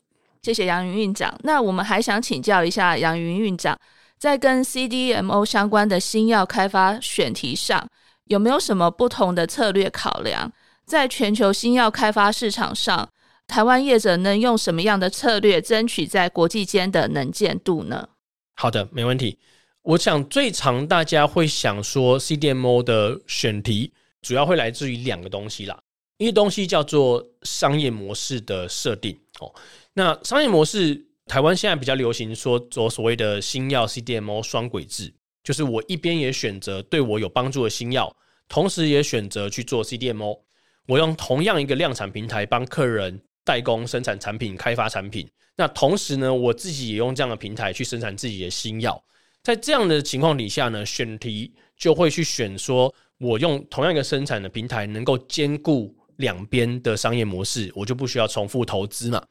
[0.44, 1.38] 谢谢杨云院长。
[1.44, 3.78] 那我们还想请教一下杨云院长，
[4.18, 7.86] 在跟 CDMO 相关的新药开发选题上，
[8.28, 10.50] 有没有什么不同的策略考量？
[10.86, 13.10] 在全球新药开发市场上，
[13.54, 18.10] 台湾业者能用什么样的策略争取在国际间的能见度呢？
[18.56, 19.38] 好的，没问题。
[19.84, 25.80] 我想最常大家会想说 CDMO 的选题，主要会来自于两个东西啦。
[26.18, 29.54] 一个东西叫做商业模式的设定哦。
[29.94, 35.14] 那商业模式，台湾现在比较流行说做所谓的新药 CDMO 双轨制，
[35.44, 38.12] 就是我一边也选择对我有帮助的新药，
[38.50, 40.40] 同时也选择去做 CDMO。
[40.88, 43.22] 我用同样一个量产平台帮客人。
[43.44, 49.02] 代工生产产品、开发产品，那同时呢，我自己也用这样的平台去生产自己的新药。
[49.42, 59.22] 在这样的情况底下呢，选题就会去选说，我用同样一个生产的平台，能够兼顾两边的商业模式，我就不需要重复投资嘛。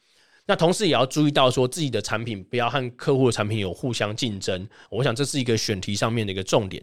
[0.46, 4.68] 那同时也要注意到说，自己的产品不要和客户的产品有互相竞争。
[4.90, 6.82] 我想这是一个选题上面的一个重点。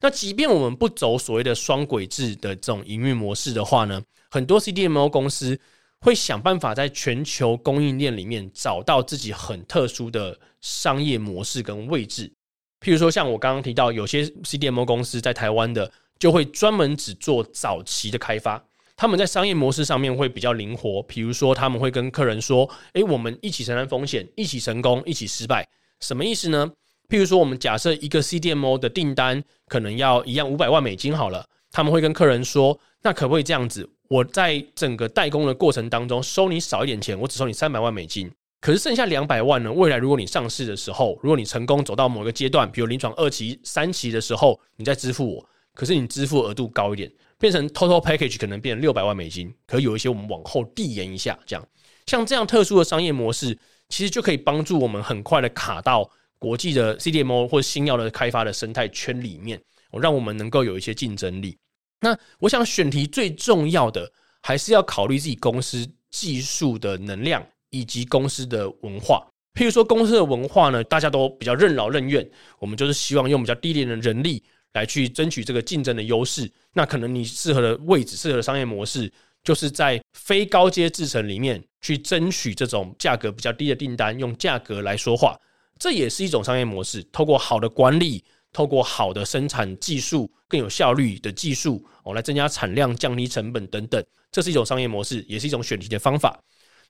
[0.00, 5.58] 那即便我们不走所谓的双轨制的这种营运模式的话呢，很多 CDMO 公司。
[6.00, 12.32] 会想办法在全球供应链里面找到自己很特殊的商业模式跟位置。
[12.80, 18.64] 譬如说，像我刚刚提到，有些 CDMO 公司在台湾的，就会专门只做早期的开发。
[18.96, 21.04] 他们在商业模式上面会比较灵活。
[21.06, 25.68] 譬如说，他们会跟客人说：“诶，我们一起承担风险，一起成功，一起失败。”
[26.00, 26.70] 什么意思呢？
[27.08, 38.30] 譬如说，我们假设一个 CDMO 的订单可能要一样五百万美金好了，他们会跟客人说：“那可不可以这样子？”我在整个代工的过程当中收你少一点钱，我只收你三百万美金。
[38.60, 39.70] 可是剩下两百万呢？
[39.70, 45.48] 未来如果你上市的时候，如果你成功走到某个阶段，比如临床二期、三期的时候，你再支付我。
[45.74, 51.68] 可是你支付额度高一点，变成 total package 可能变六百万美金，可有一些我们往后递延一下，这样
[52.06, 53.56] 像这样特殊的商业模式，
[53.88, 61.56] 其实就可以帮助我们很快的卡到国际的 CDMO 或新药的开发的生态圈里面，让我们能够有一些竞争力。
[62.00, 64.10] 那我想选题最重要的
[64.42, 69.26] 还是要考虑自己公司技术的能量以及公司的文化。
[69.54, 74.42] 譬如说公司的文化呢，大家都比较任劳任怨，我们就是希望用比较低廉的人力。
[74.74, 79.10] 来去争取这个竞争的优势，那可能你适合的位置、适合的商业模式，
[79.42, 85.36] 就是在非高阶制程里面去争取这种价格比较低的订单，用价格来说话，
[85.78, 87.02] 这也是一种商业模式。
[87.10, 96.38] 透过好的管理，透过好的生产技术、更有效率的技术，哦，来增加产量、降低成本等等，这是一种商业模式，也是一种选题的方法。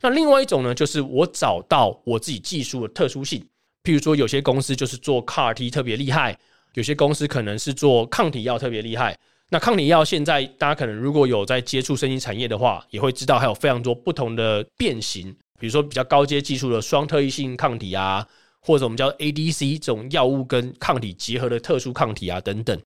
[0.01, 3.41] 那另外一种呢，就是我找到我自己技术的特殊性，
[3.83, 6.39] 譬如说有些公司就是做 CAR-T 特别厉害。
[6.75, 9.19] 有些公司可能是做抗体药特别厉害，
[9.49, 18.25] 那抗体药现在大家可能如果有在接触生技产业的话，也会知道还有非常多不同的变形，比如说比较高阶技术的双特异性抗体啊，
[18.69, 22.79] 或者我们叫 ADC 这种药物跟抗体结合的特殊抗体啊等等。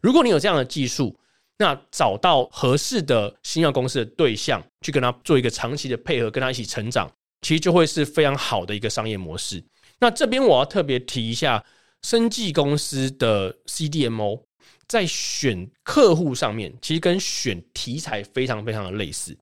[0.00, 1.16] 如果你有这样的技术，
[1.56, 7.08] 那找到合适的新药公司的对象，去跟他做一个长期的配合，跟他一起成长，
[7.42, 9.62] 其实就会是非常好的一个商业模式。
[10.00, 11.64] 那这边我要特别提一下。
[12.02, 14.40] 生技公司的 CDMO
[14.88, 19.36] 在选客户上面，其实跟选题材非常非常的类似。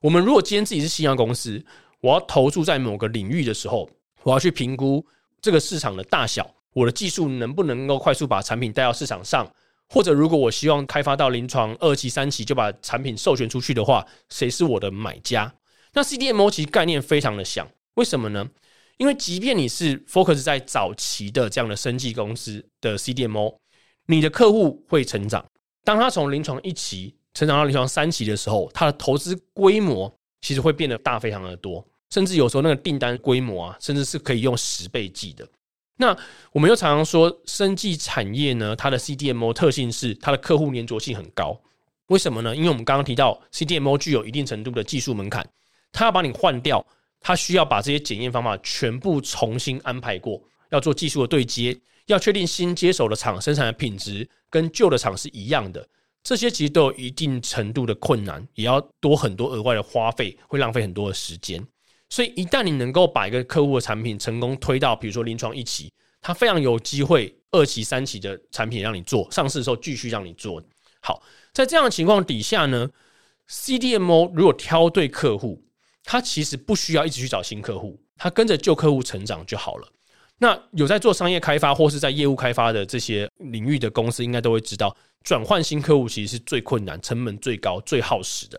[0.00, 1.62] 我们如果今天自己是新药公司，
[2.00, 3.86] 我要投注在某个领域的时候，
[4.22, 5.04] 我要去评估
[5.40, 9.50] 这个市场的大小，我的技术能不能够快速把产品带到市场上，
[9.88, 15.54] 或者如果我希望开发到临床二期、三期就把产品授权出去的话，谁是我的买家？
[15.92, 18.48] 那 CDMO 其实概念非常的像，为什么呢？
[18.98, 23.56] 因为即便你是 focus 在早期的这样的生技公司的 CDMO，
[24.06, 25.44] 你的客户会成长。
[25.82, 35.48] 当他从临床一期成长到临床三期的时候，他的投资规模其实会变得大非常的多，甚至有时候那个订单规模啊，甚至是可以用十倍计的。
[35.96, 36.16] 那
[36.52, 41.60] 我们又常常说，生技产业呢，它的 CDMO 特性是它的客户粘着性很高。
[42.06, 42.54] 为什么呢？
[42.56, 45.48] 因为我们刚刚提到 CDMO 具有一定程度的技术门槛，
[45.92, 46.84] 它要把你换掉。
[47.22, 55.86] 他需要把这些检验方法全部重新安排过，要做技术的对接，要确定新接手的厂生产的品质跟旧的厂是一样的。
[56.22, 61.62] 这些其实都有一定程度的困难，也要多很多额外的花费，会浪费很多的时间。
[62.10, 70.62] 所以，一旦你能够把一个客户的产品成功推到，比如说临床一期，他非常有机会二期、三期的产品让你做，上市的时候继续让你做。
[71.00, 71.22] 好，
[71.54, 72.90] 在这样的情况底下呢
[73.48, 75.64] ，CDMO 如果挑对客户。
[76.02, 79.86] 他其实不需要一直去找新客户，他跟着旧客户成长就好了。
[80.38, 88.58] 那有在做商业开发或是在业务开发的这些领域的公司，应该都会知道，转换新客户其实是最困难、成本最高、最耗时的。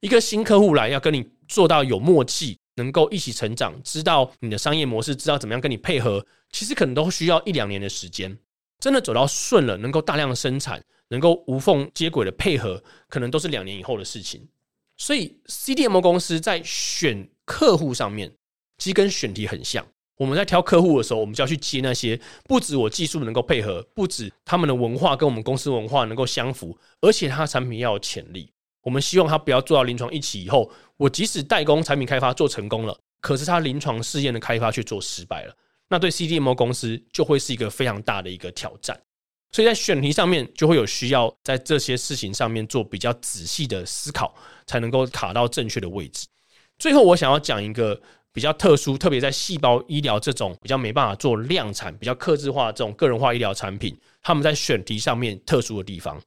[0.00, 8.38] 一个新客户来要跟你做到有默契，能够一起成长，知道你的商业模式，知道怎么样跟你配合，其实可能都需要一两年的时间。
[8.78, 14.48] 真的走到顺了，能够大量生产，能够无缝接轨的配合，可能都是两年以后的事情。
[14.96, 18.32] 所以，CDM 公司在选客户上面，
[18.78, 19.84] 其实跟选题很像。
[20.16, 28.52] 我们在挑客户的时候，我们就要去接那些不止我技术能够配合，不止他们的文化跟我们公司文化能够相符，而且他的产品要有潜力。
[28.82, 35.54] 我们希望他不要做到临床一起以后，我即使代工产品开发做成功了，可是他临床试验的开发却做失败了，
[35.88, 38.98] 那对 CDMO 公司就会是一个非常大的一个挑战。
[39.50, 44.34] 所以在选题上面就会有需要在这些事情上面做比较仔细的思考，
[44.66, 46.26] 才能够卡到正确的位置。
[46.78, 47.98] 最后，我想要讲一个
[48.30, 56.20] 比较特殊，特别在细胞医疗这种比较没办法做量产、比较克制化这种个人化医疗产品，他们在选题上面特殊的地方。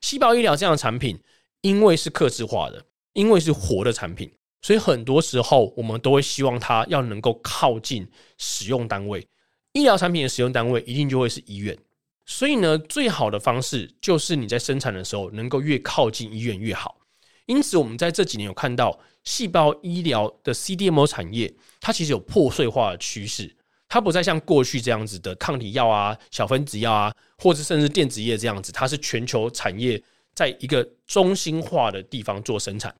[0.00, 1.18] 细胞医疗这样的产品，
[1.62, 4.30] 因为是客制化的，因为是活的产品，
[4.62, 9.26] 所以很多时候我们都会希望它要能够靠近使用单位。
[9.72, 11.76] 医疗产品的使用单位一定就会是医院。
[12.24, 16.98] 所以呢，最好的方式就是你在生产的时候能够越靠近医院越好。
[17.46, 23.56] 因此，我们在这几年有看到细胞医疗的 CDMO 产业，它其实有破碎化的趋势。
[23.88, 30.02] 它不再像过去这样子的抗体药啊、小分子药啊，或者甚至电子业这样子，它是全球产业
[30.38, 32.94] 在一个中心化的地方做生产。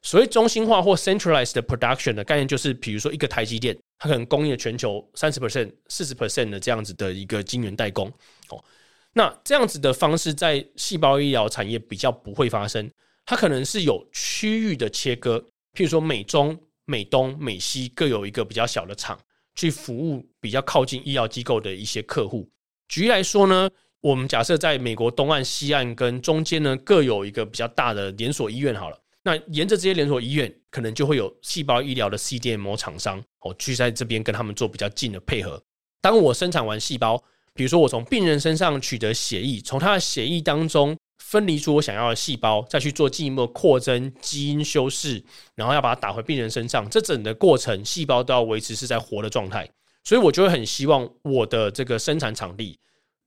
[0.00, 8.06] 所谓中心化或 centralized production 的概念，就是比如说一个台积电，它可能供应了全球三十 percent、四十 percent 的这样子的一个晶圆代工。
[8.50, 8.64] 哦，
[9.12, 12.88] 那这样子的方式在细胞医疗产业比较不会发生，
[13.26, 15.38] 它可能是有区域的切割，
[15.72, 19.18] 譬如说美中、美东、美西各有一个比较小的厂，
[19.56, 22.48] 去服务比较靠近医疗机构的一些客户。
[22.86, 23.68] 举例来说呢，
[24.04, 28.98] 我们假设在美国东岸、西岸跟中间呢，各有一个比较大的连锁医院好了。
[29.22, 35.58] 那沿着这些连锁医院，可能就会有细胞医疗的 CDMO 厂商哦，去在这边跟他们做比较近的配合。
[36.02, 37.16] 当我生产完细胞，
[37.54, 45.24] 比如说我从病人身上取得血液，从他的血液当中分离出我想要的细胞，再去做进一步扩增、基因修饰，
[45.54, 49.66] 然后要把它打回病人身上，这整个过程细胞都要维持是在活的状态。
[50.02, 52.78] 所以我就会很希望我的这个生产场地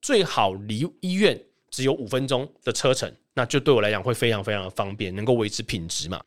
[0.01, 1.39] 最好离医院
[1.69, 3.11] 只有五分钟的车程。
[3.33, 6.19] 那就对我来讲会非常非常的方便，能够维持品质嘛。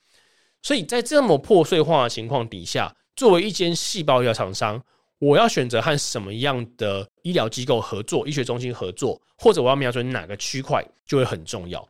[0.62, 4.80] 所以在这么破碎化的情况底下，作为一间细胞医疗厂商，
[5.18, 11.84] 我要选择和什么样的医疗机构合作、医学中心合作，或者我要瞄准哪个区块，就会很重要。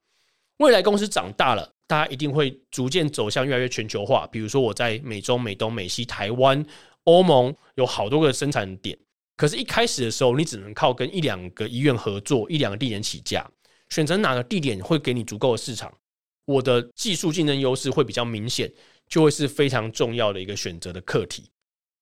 [0.57, 4.27] 未来公司长大了，大家一定会逐渐走向越来越全球化。
[4.29, 6.65] 比如说我在美中、美东、美西、台湾、
[7.05, 8.97] 欧盟有好多个生产点，
[9.41, 13.51] 可是，一开始的时候，你只能靠跟一两个医院合作，一两个地点起价。
[13.89, 15.91] 选择哪个地点会给你足够的市场，
[16.45, 18.71] 我的技术竞争优势会比较明显，
[19.09, 21.51] 就会是非常重要的一个选择的课题。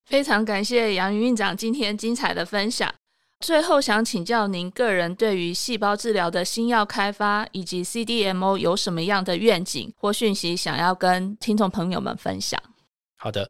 [0.07, 2.93] 非常感谢杨云院长今天精彩的分享。
[3.39, 12.61] 最后想请教您个人对于细胞治疗的新药开发以及 CDMO 有什么样的愿景或讯息想要跟听众朋友们分享？
[13.15, 13.49] 好的，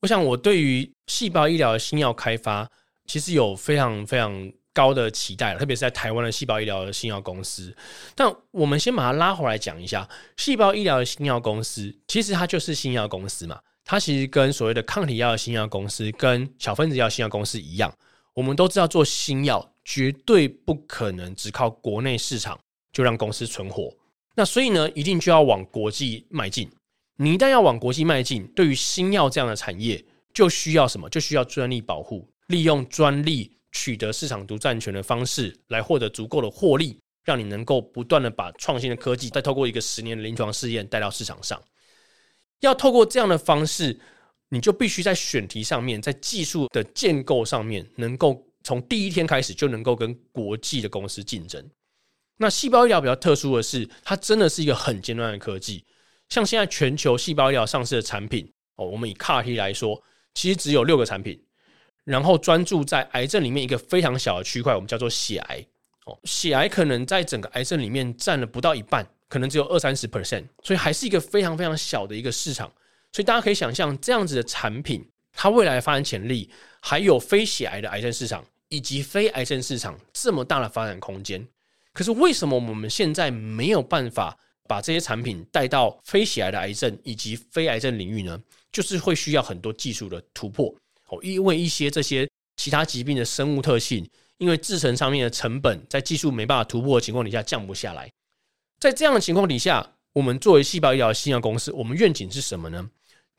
[0.00, 2.68] 我想我对于细胞医疗的新药开发，
[3.06, 4.52] 其实有非常非常。
[4.76, 7.74] 高的期待，特别是在台湾的细胞医疗的新药公司。
[8.14, 13.58] 但我们先把它拉回来讲一下，细胞医疗的新药公司其实它就是新药公司嘛。
[13.86, 17.90] 它其实跟所谓的抗体药的新药公司、跟小分子药新药公司一样。
[18.34, 22.60] 我们都知道，做新药绝对不可能只靠国内市场
[22.92, 23.90] 就让公司存活。
[24.34, 26.70] 那所以呢，一定就要往国际迈进。
[27.16, 30.04] 你一旦要往国际迈进，对于新药这样的产业，
[30.34, 31.08] 就需要什么？
[31.08, 33.52] 就需要专利保护，利用专利。
[33.72, 41.62] 取得市场独占权的方式来获得足够的获利，让你能够不断的把创新的科技再透过一个十年的临床试验带到市场上。
[42.60, 44.00] 要透过这样的方式，
[44.48, 51.62] 你就必须在选题上面，在技术的建构上面，能够从第一天开始就能够跟国际的公司竞争。
[52.38, 55.84] 那细胞医疗比较特殊的是，它真的是一个很尖端的科技。
[56.30, 61.45] 像现在全球细胞医疗上市的产品哦，我们以 CAR-T 来说，其实只有六个产品。
[62.06, 65.66] 然后专注在癌症里面一个非常小的区块，我们叫做血癌。
[66.04, 72.72] 哦，血癌可能在整个癌症里面占了不到一半，可能只有二三十 percent，所以还是一个非常非常小的一个市场。
[73.12, 76.48] 所以大家可以想象，这样子的产品，它未来的发展潜力，
[76.80, 81.44] 还有非血癌的癌症市场，以及非癌症市场这么大的发展空间。
[81.92, 84.38] 可是为什么我们现在没有办法
[84.68, 88.40] 把这些产品带到非血癌的癌症以及非癌症领域呢？
[88.70, 90.72] 就是会需要很多技术的突破。
[91.08, 98.10] 哦，因为一些这些其他疾病的生物特性，因为制成上面的成本，在技术没办法突破的情况底下降不下来。
[98.80, 102.90] 在这样的情况底下，我们作为细胞医疗新药公司，我们愿景是什么呢？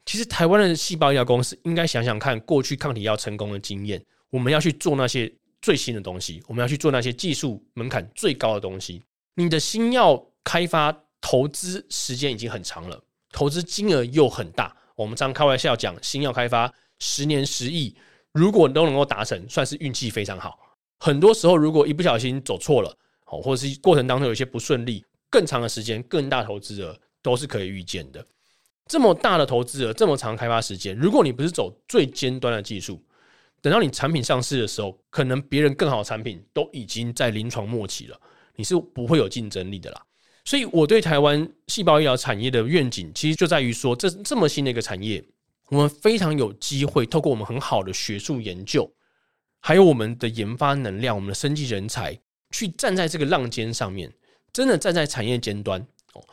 [0.06, 9.04] 其实台湾的细胞医疗公司应该想想看，过去抗体药成功的经验，我们要去做那些最新的东西，我们要去做那些技术门槛最高的东西。
[9.36, 14.76] 你的新药开发投资时间已经很长了，投资金额又很大。
[14.96, 16.74] 我们常开玩笑讲，新药开发。
[17.00, 17.96] 十年十亿，
[18.32, 20.60] 如果都能够达成，算是运气非常好。
[21.00, 22.90] 很多时候，如果一不小心走错了，
[23.26, 28.26] 哦，或者是过程当中有一些不顺利，更长的时间、更大投资额都是可以预见的。
[28.88, 33.04] 这么大的投资额，这么长开发时间，如果你不是走最尖端的技术，
[33.62, 38.20] 等到你产品上市的时候，可能别人更好的产品都已经在临床末期了，
[38.56, 40.02] 你是不会有竞争力的啦。
[40.46, 45.24] 所以，我对台湾细胞医疗产业的愿景，其实就在于说，这这么新的一个产业。
[45.70, 48.90] 我们非常有机会透过我们很好的学术研究，
[49.60, 52.18] 还有我们的研发能量、我们的生技人才，
[52.52, 54.14] 去站在这个浪尖上面，
[54.54, 56.24] 真的站在产业尖端哦。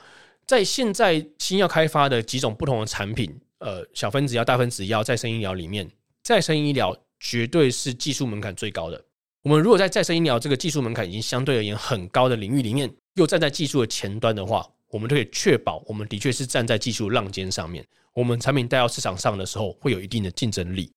[0.47, 5.91] 在现在新药开发的几种不同的产品，呃，小分子药、大分子药、再生医疗里面，
[6.23, 9.05] 再生医疗绝对是技术门槛最高的。
[9.43, 17.85] 我们如果在再生医疗这个技术门槛已经相对而言很高的领域里面，又站在技术的前端的话，我们就可以确保我们的确是站在技术浪尖上面。
[18.13, 20.93] 我们产品带到市场上的时候，会有一定的竞争力。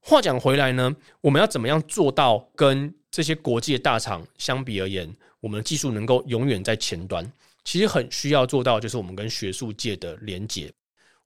[0.00, 7.32] 话讲回来呢，我们要怎么样做到跟这些国际的大厂相比而言，我们的技术能够永远在前端？
[7.64, 10.70] 其实很需要做到，就是我们跟学术界的连结。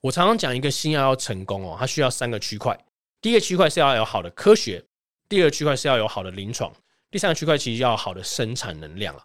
[0.01, 2.79] 我常常讲，一个新药要成功哦，它需要三个区块。
[3.21, 4.81] 第一个区块是要有好的科学，
[5.29, 6.73] 第二个区块是要有好的临床，
[7.11, 9.25] 第三个区块其实要有好的生产能量啊。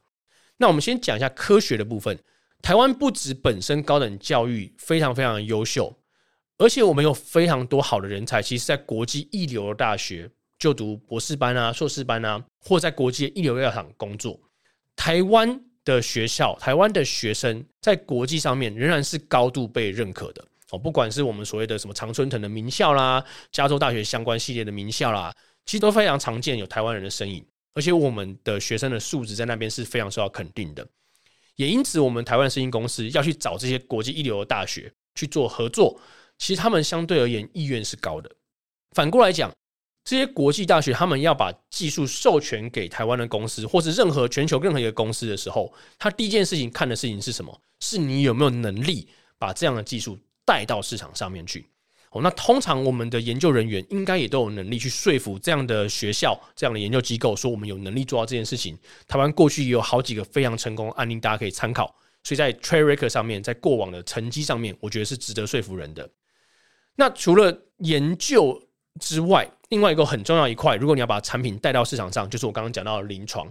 [0.57, 2.17] 那我们先讲一下科学的部分。
[2.61, 5.95] 台湾不止本身高等教育非常非常的优秀，
[6.57, 8.41] 而且我们有非常多好的人才。
[8.41, 10.29] 其实，在国际一流的大学
[10.59, 14.39] 就读博士班啊、硕士班啊，或在国际一流药厂工作。
[14.95, 20.77] 台湾的学校、台湾的学生在国际上面仍然是高度被认可的哦。
[20.77, 25.33] 不管是我们所谓的什么常春藤的名校啦、加州大学相关系列的名校啦，
[25.65, 27.45] 其实都非常常见有台湾人的身影。
[27.75, 30.85] 而且我们的学生的素质在那边是非常受到肯定的。
[31.57, 35.99] 也因此，我们台湾的生技公司要去找这些国际一流的大学去做合作，
[36.37, 38.31] 其实他们相对而言意愿是高的。
[38.95, 39.51] 反过来讲，
[40.03, 47.61] 这些国际大学，他们要把技术授权给台湾的公司，或是任何全球任何一个公司的时候，他第一件事情看的事情是什么？
[47.79, 51.67] 是你有没有能力把这样的技术带到市场上面去。
[52.11, 58.77] 哦，那通常我们的研究人员应该也都有能力去说服这样的学校、这样的研究机构，说我们有能力做到这件事情。
[59.07, 61.93] 台湾过去也有好几个非常成功的案例，大家可以参考。
[62.23, 66.09] 所以在 track record 上面，在过往的成绩上面，我觉得是值得说服人的。
[66.95, 68.61] 那除了研究
[68.99, 73.47] 之外，另外一个很重要一块，如果你要把产品带到市场上，就是我刚刚讲到的临床。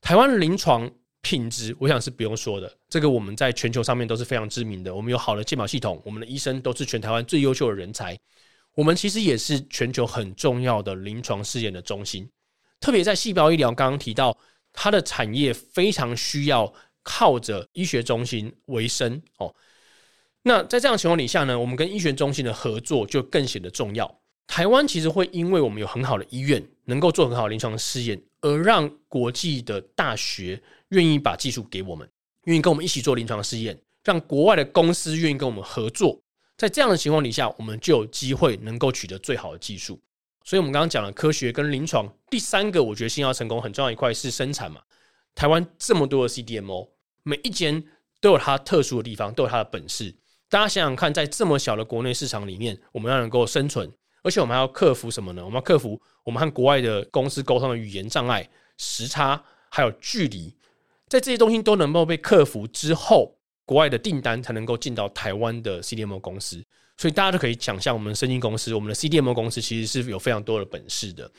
[0.00, 0.90] 台湾临床
[1.20, 2.72] 品质，我想是不用说的。
[2.88, 4.94] 这个我们在全球上面都是非常知名的。
[4.94, 8.18] 我们有好的健保系统，我们的医生都是全台湾最优秀的人才。
[8.74, 12.28] 我们其实也是全球很重要的临床试验的中心。
[12.80, 14.36] 特别在细胞医疗，刚刚提到
[14.72, 19.52] 它的产业非常需要靠着医学中心为生哦。
[20.42, 24.20] 那在这样情况底下呢，我们跟医学中心的合作就更显得重要。
[24.46, 32.08] 台湾其实会因为我们有很好的医院，能够做很好临床试验，而让国际的大学愿意把技术给我们，
[32.44, 36.20] 愿意跟我们一起做临床试验，让国外的公司愿意跟我们合作。
[36.56, 40.00] 在这样的情况底下，我们就有机会能够取得最好的技术。
[40.44, 44.80] 所以，我们刚刚讲了科学跟临床，第三个我觉得新药成功很重要一块是生产嘛。
[45.34, 46.88] 台湾这么多的 CDMO，
[47.22, 47.84] 每一间
[48.20, 50.16] 都有它特殊的地方，都有它的本事。
[50.48, 53.92] 大家想想看，在这么小的国内市场里面，我们要能够生存，
[54.22, 55.44] 而且我们还要克服什么呢？
[55.44, 60.54] 我们要克服我们和国外的公司沟通的语言障碍、时差，还有距离。
[61.08, 66.62] 在这些东西都能够被克服之后，国外的订单才能够进到台湾的 CDMO 公司。
[66.96, 71.30] 所以大家都可以想象，我们生技公司、我们的 CDMO 公司其实是有非常多的本事的。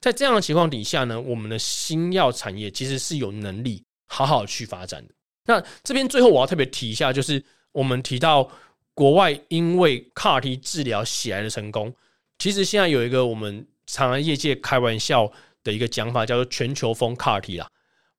[0.00, 5.14] 在这样的情况底下呢，我们的新药产业其实是有能力好好去发展的。
[5.46, 7.42] 那这边最后我要特别提一下，就是。
[7.72, 8.50] 我们提到
[8.94, 11.94] 国外因为 CAR-T 治疗血癌的成功，
[12.38, 15.30] 其实现在有一个我们常常业界开玩笑
[15.64, 17.66] 的一个讲法，叫做全球封 CAR-T 啦。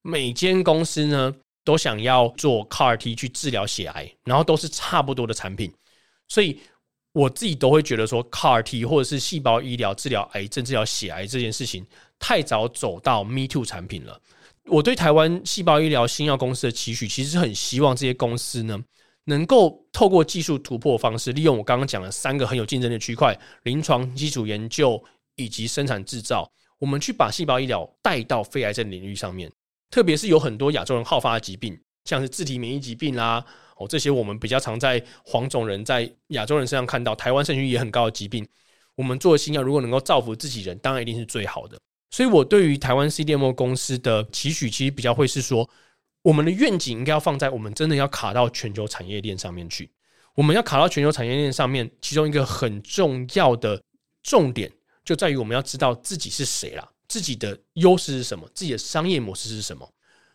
[0.01, 5.71] 每间公司呢都想要做 CAR-T 去治疗血癌，然后都是差不多的产品，
[6.27, 6.59] 所以
[7.13, 11.85] 我自己都会觉得说 CAR-T 或者是细胞医疗治疗癌症、治疗血癌这件事情
[12.19, 14.19] 太早走到 Me Too 产品了。
[14.65, 18.83] 我对台湾细胞医疗新药公司的期许，其实很希望这些公司呢。
[19.29, 25.03] 能够透过技术突破方式，利用我刚刚讲的三个很有竞争的区块：临床、基础研究
[25.35, 26.49] 以及生产制造，
[26.79, 29.51] 我们去把细胞医疗带到非癌症领域上面。
[29.91, 33.43] 特别是有很多亚洲人好发的疾病，像是自体免疫疾病啦，
[33.75, 38.47] 哦，这些我们比较常在黄种人在亚洲人身上看到，台湾生育率也很高的疾病，
[38.95, 41.77] 我们做的新药如果能够造福自己人，当然一定是最好的。
[42.11, 45.69] 所以我对于台湾 CDMO 公司的期许，其实比较会是说。
[46.23, 49.91] 我们的愿景应该要放在我们真的要卡到全球产业链上面去。
[50.35, 53.81] 我们要卡到全球产业链上面，其中一个很重要的
[54.23, 54.71] 重点
[55.03, 59.89] 就在于我们要知道自己是谁啦，自己的优势是什么，自己的商业模式是什么。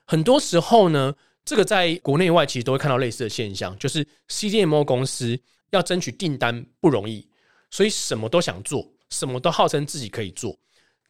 [0.06, 1.14] 很多时候呢，
[1.44, 5.38] 这个在国内外其实都会看到类似的现象，就是 CDMO 公司
[5.70, 7.28] 要争取订单不容易，
[7.70, 10.58] 所以什么都想做，什么都号称自己可以做。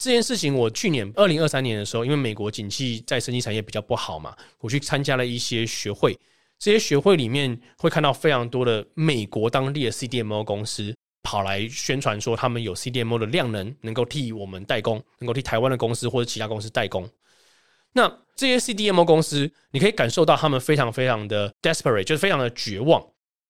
[0.03, 6.19] 这件事情，我去年二零二三年的时候，因为美国景气在生技产业比较不好嘛，我去参加了一些学会。
[6.59, 10.93] 这些学会里面会看到非常多的美国当地的 CDMO 公司
[11.23, 17.09] 跑来宣传说，他们有 CDMO 的量能，能够替我们代工，能够替台湾的公司或者其他公司代工。
[17.93, 23.01] 那这些 CDMO 公司，你可以感受到他们非常非常的 desperate，就是非常的绝望。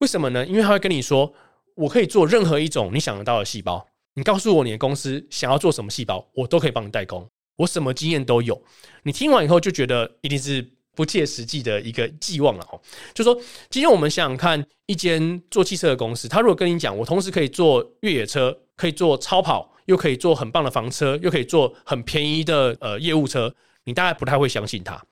[0.00, 0.44] 为什么呢？
[0.44, 1.32] 因为他会跟你说，
[1.76, 3.88] 我可以做任何一种你想得到的细胞。
[4.14, 8.62] 你告诉我你的公司想要做什么细胞，我都可以帮你代工，我什么经验都有。
[9.04, 12.80] 你听完以后就觉得一定是不切实际的一个寄望了哦。
[13.14, 13.34] 就说
[13.70, 23.54] 今天我们想想看，一间做汽车的公司，他如果跟你讲，我同时可以做越野车，可以做超跑，又可以做很棒的房车，又可以做很便宜的呃业务车，
[23.84, 25.02] 你大概不太会相信他。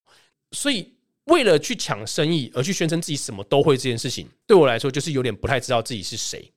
[0.52, 0.92] 所以
[1.24, 6.52] 为了去抢生意而去宣称自己什么都会这件事情，对我来说就是有点不太知道自己是谁。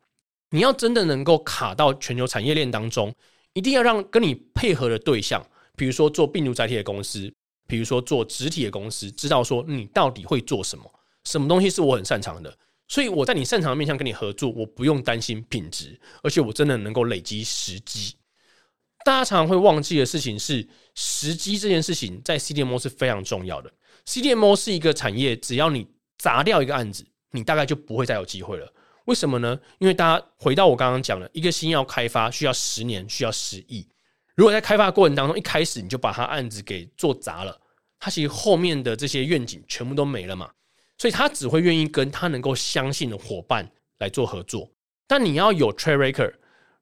[0.54, 3.12] 你要真的能够卡到全球产业链当中，
[3.54, 5.44] 一定要让跟你配合的对象，
[5.76, 7.34] 比如说做病毒载体的公司，
[7.68, 10.86] 比如说做植体的公司，知道说你到底会做什么，
[11.24, 12.56] 什么东西是我很擅长的，
[12.88, 18.16] 所以我在你擅长的面向跟你合作，我不用担心品质，而且我真的能够累积时机。
[19.04, 23.74] 大家常常会忘记的事情是，时机这件事情在 CDMO 是非常重要的。
[24.06, 25.88] CDMO 是一个产业，只要你
[26.20, 28.72] 砸掉一个案子，你大概就不会再有机会了。
[29.06, 29.60] 为什么呢？
[29.80, 33.88] 因为大家回到我刚刚讲的，一个新药开发需要十年，需要十亿。
[34.36, 37.60] 如果在开发过程当中一开始你就把他案子给做砸了，
[38.00, 40.50] 他其实后面的这些愿景全部都没了嘛。
[40.98, 44.72] 所以他只会愿意跟他能够相信的伙伴来做合作。
[45.08, 46.34] 但你要有 track record，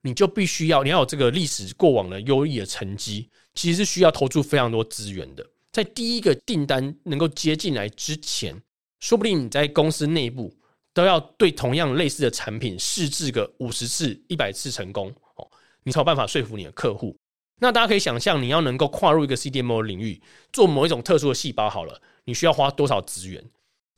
[0.02, 5.46] 你就必须要你要有这个历史过往的优异的成绩，其实是需要投注非常多资源的。
[5.72, 8.62] 在第一个订单能够接进来之前，
[9.00, 10.54] 说不定你在公司内部
[10.94, 15.48] 都要对同样类似的产品试制个五十次、一百次成功哦，
[15.84, 17.16] 你才有办法说服你的客户。
[17.60, 20.22] 那大家可以想象，你要能够跨入一个 CDMO 领域，
[20.52, 23.44] 做某一种特殊的细胞好了，你需要花多少资源？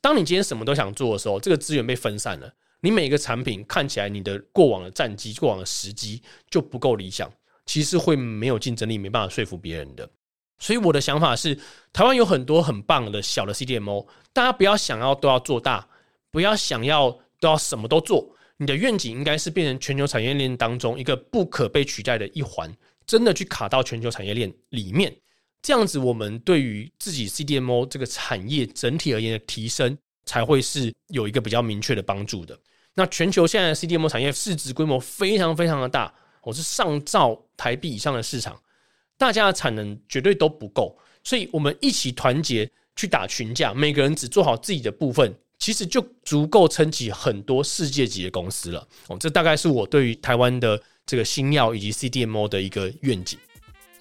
[0.02, 7.32] 当你今天什么都想做的时候，这个资源被分散了，你每一个产品看起来你的过往的战绩、过往的时机就不够理想，
[7.64, 10.06] 其实会没有竞争力，没办法说服别人的。
[10.58, 11.58] 所以我的想法是，
[11.90, 15.88] 台湾有很多很棒的小的 CDMO，大家不要想要都要做大，
[16.34, 22.68] 不要想要都要什么都做，你的愿景应该是变成全球产业链当中一个不可被取代的一环。
[23.06, 25.14] 真的去卡到全球产业链里面，
[25.62, 32.58] 这样子我们对于自己 CDMO 这个产业整体而言的提升，才会是有一个比较明确的帮助的。
[32.94, 36.12] 那全球现在的 CDMO 产业市值规模非常非常的大，
[36.42, 38.60] 我是上兆台币以上的市场，
[39.16, 48.86] 大家的产能绝对都不够，所以我们一起团结去打群架，每个人只做好自己的部分，其实就足够撑起很多世界级的公司了。
[49.08, 50.80] 哦，这大概是我对于台湾的。
[51.06, 53.38] 这个新药以及 CDMO 的一个愿景。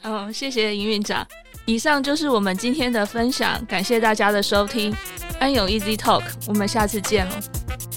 [0.04, 1.28] 嗯，谢谢营运长。
[1.66, 4.96] 以上就是我们今天的分享，感谢大家的收听。
[5.38, 7.36] 安永 Easy Talk，我们下次见喽，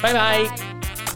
[0.02, 1.15] 拜拜。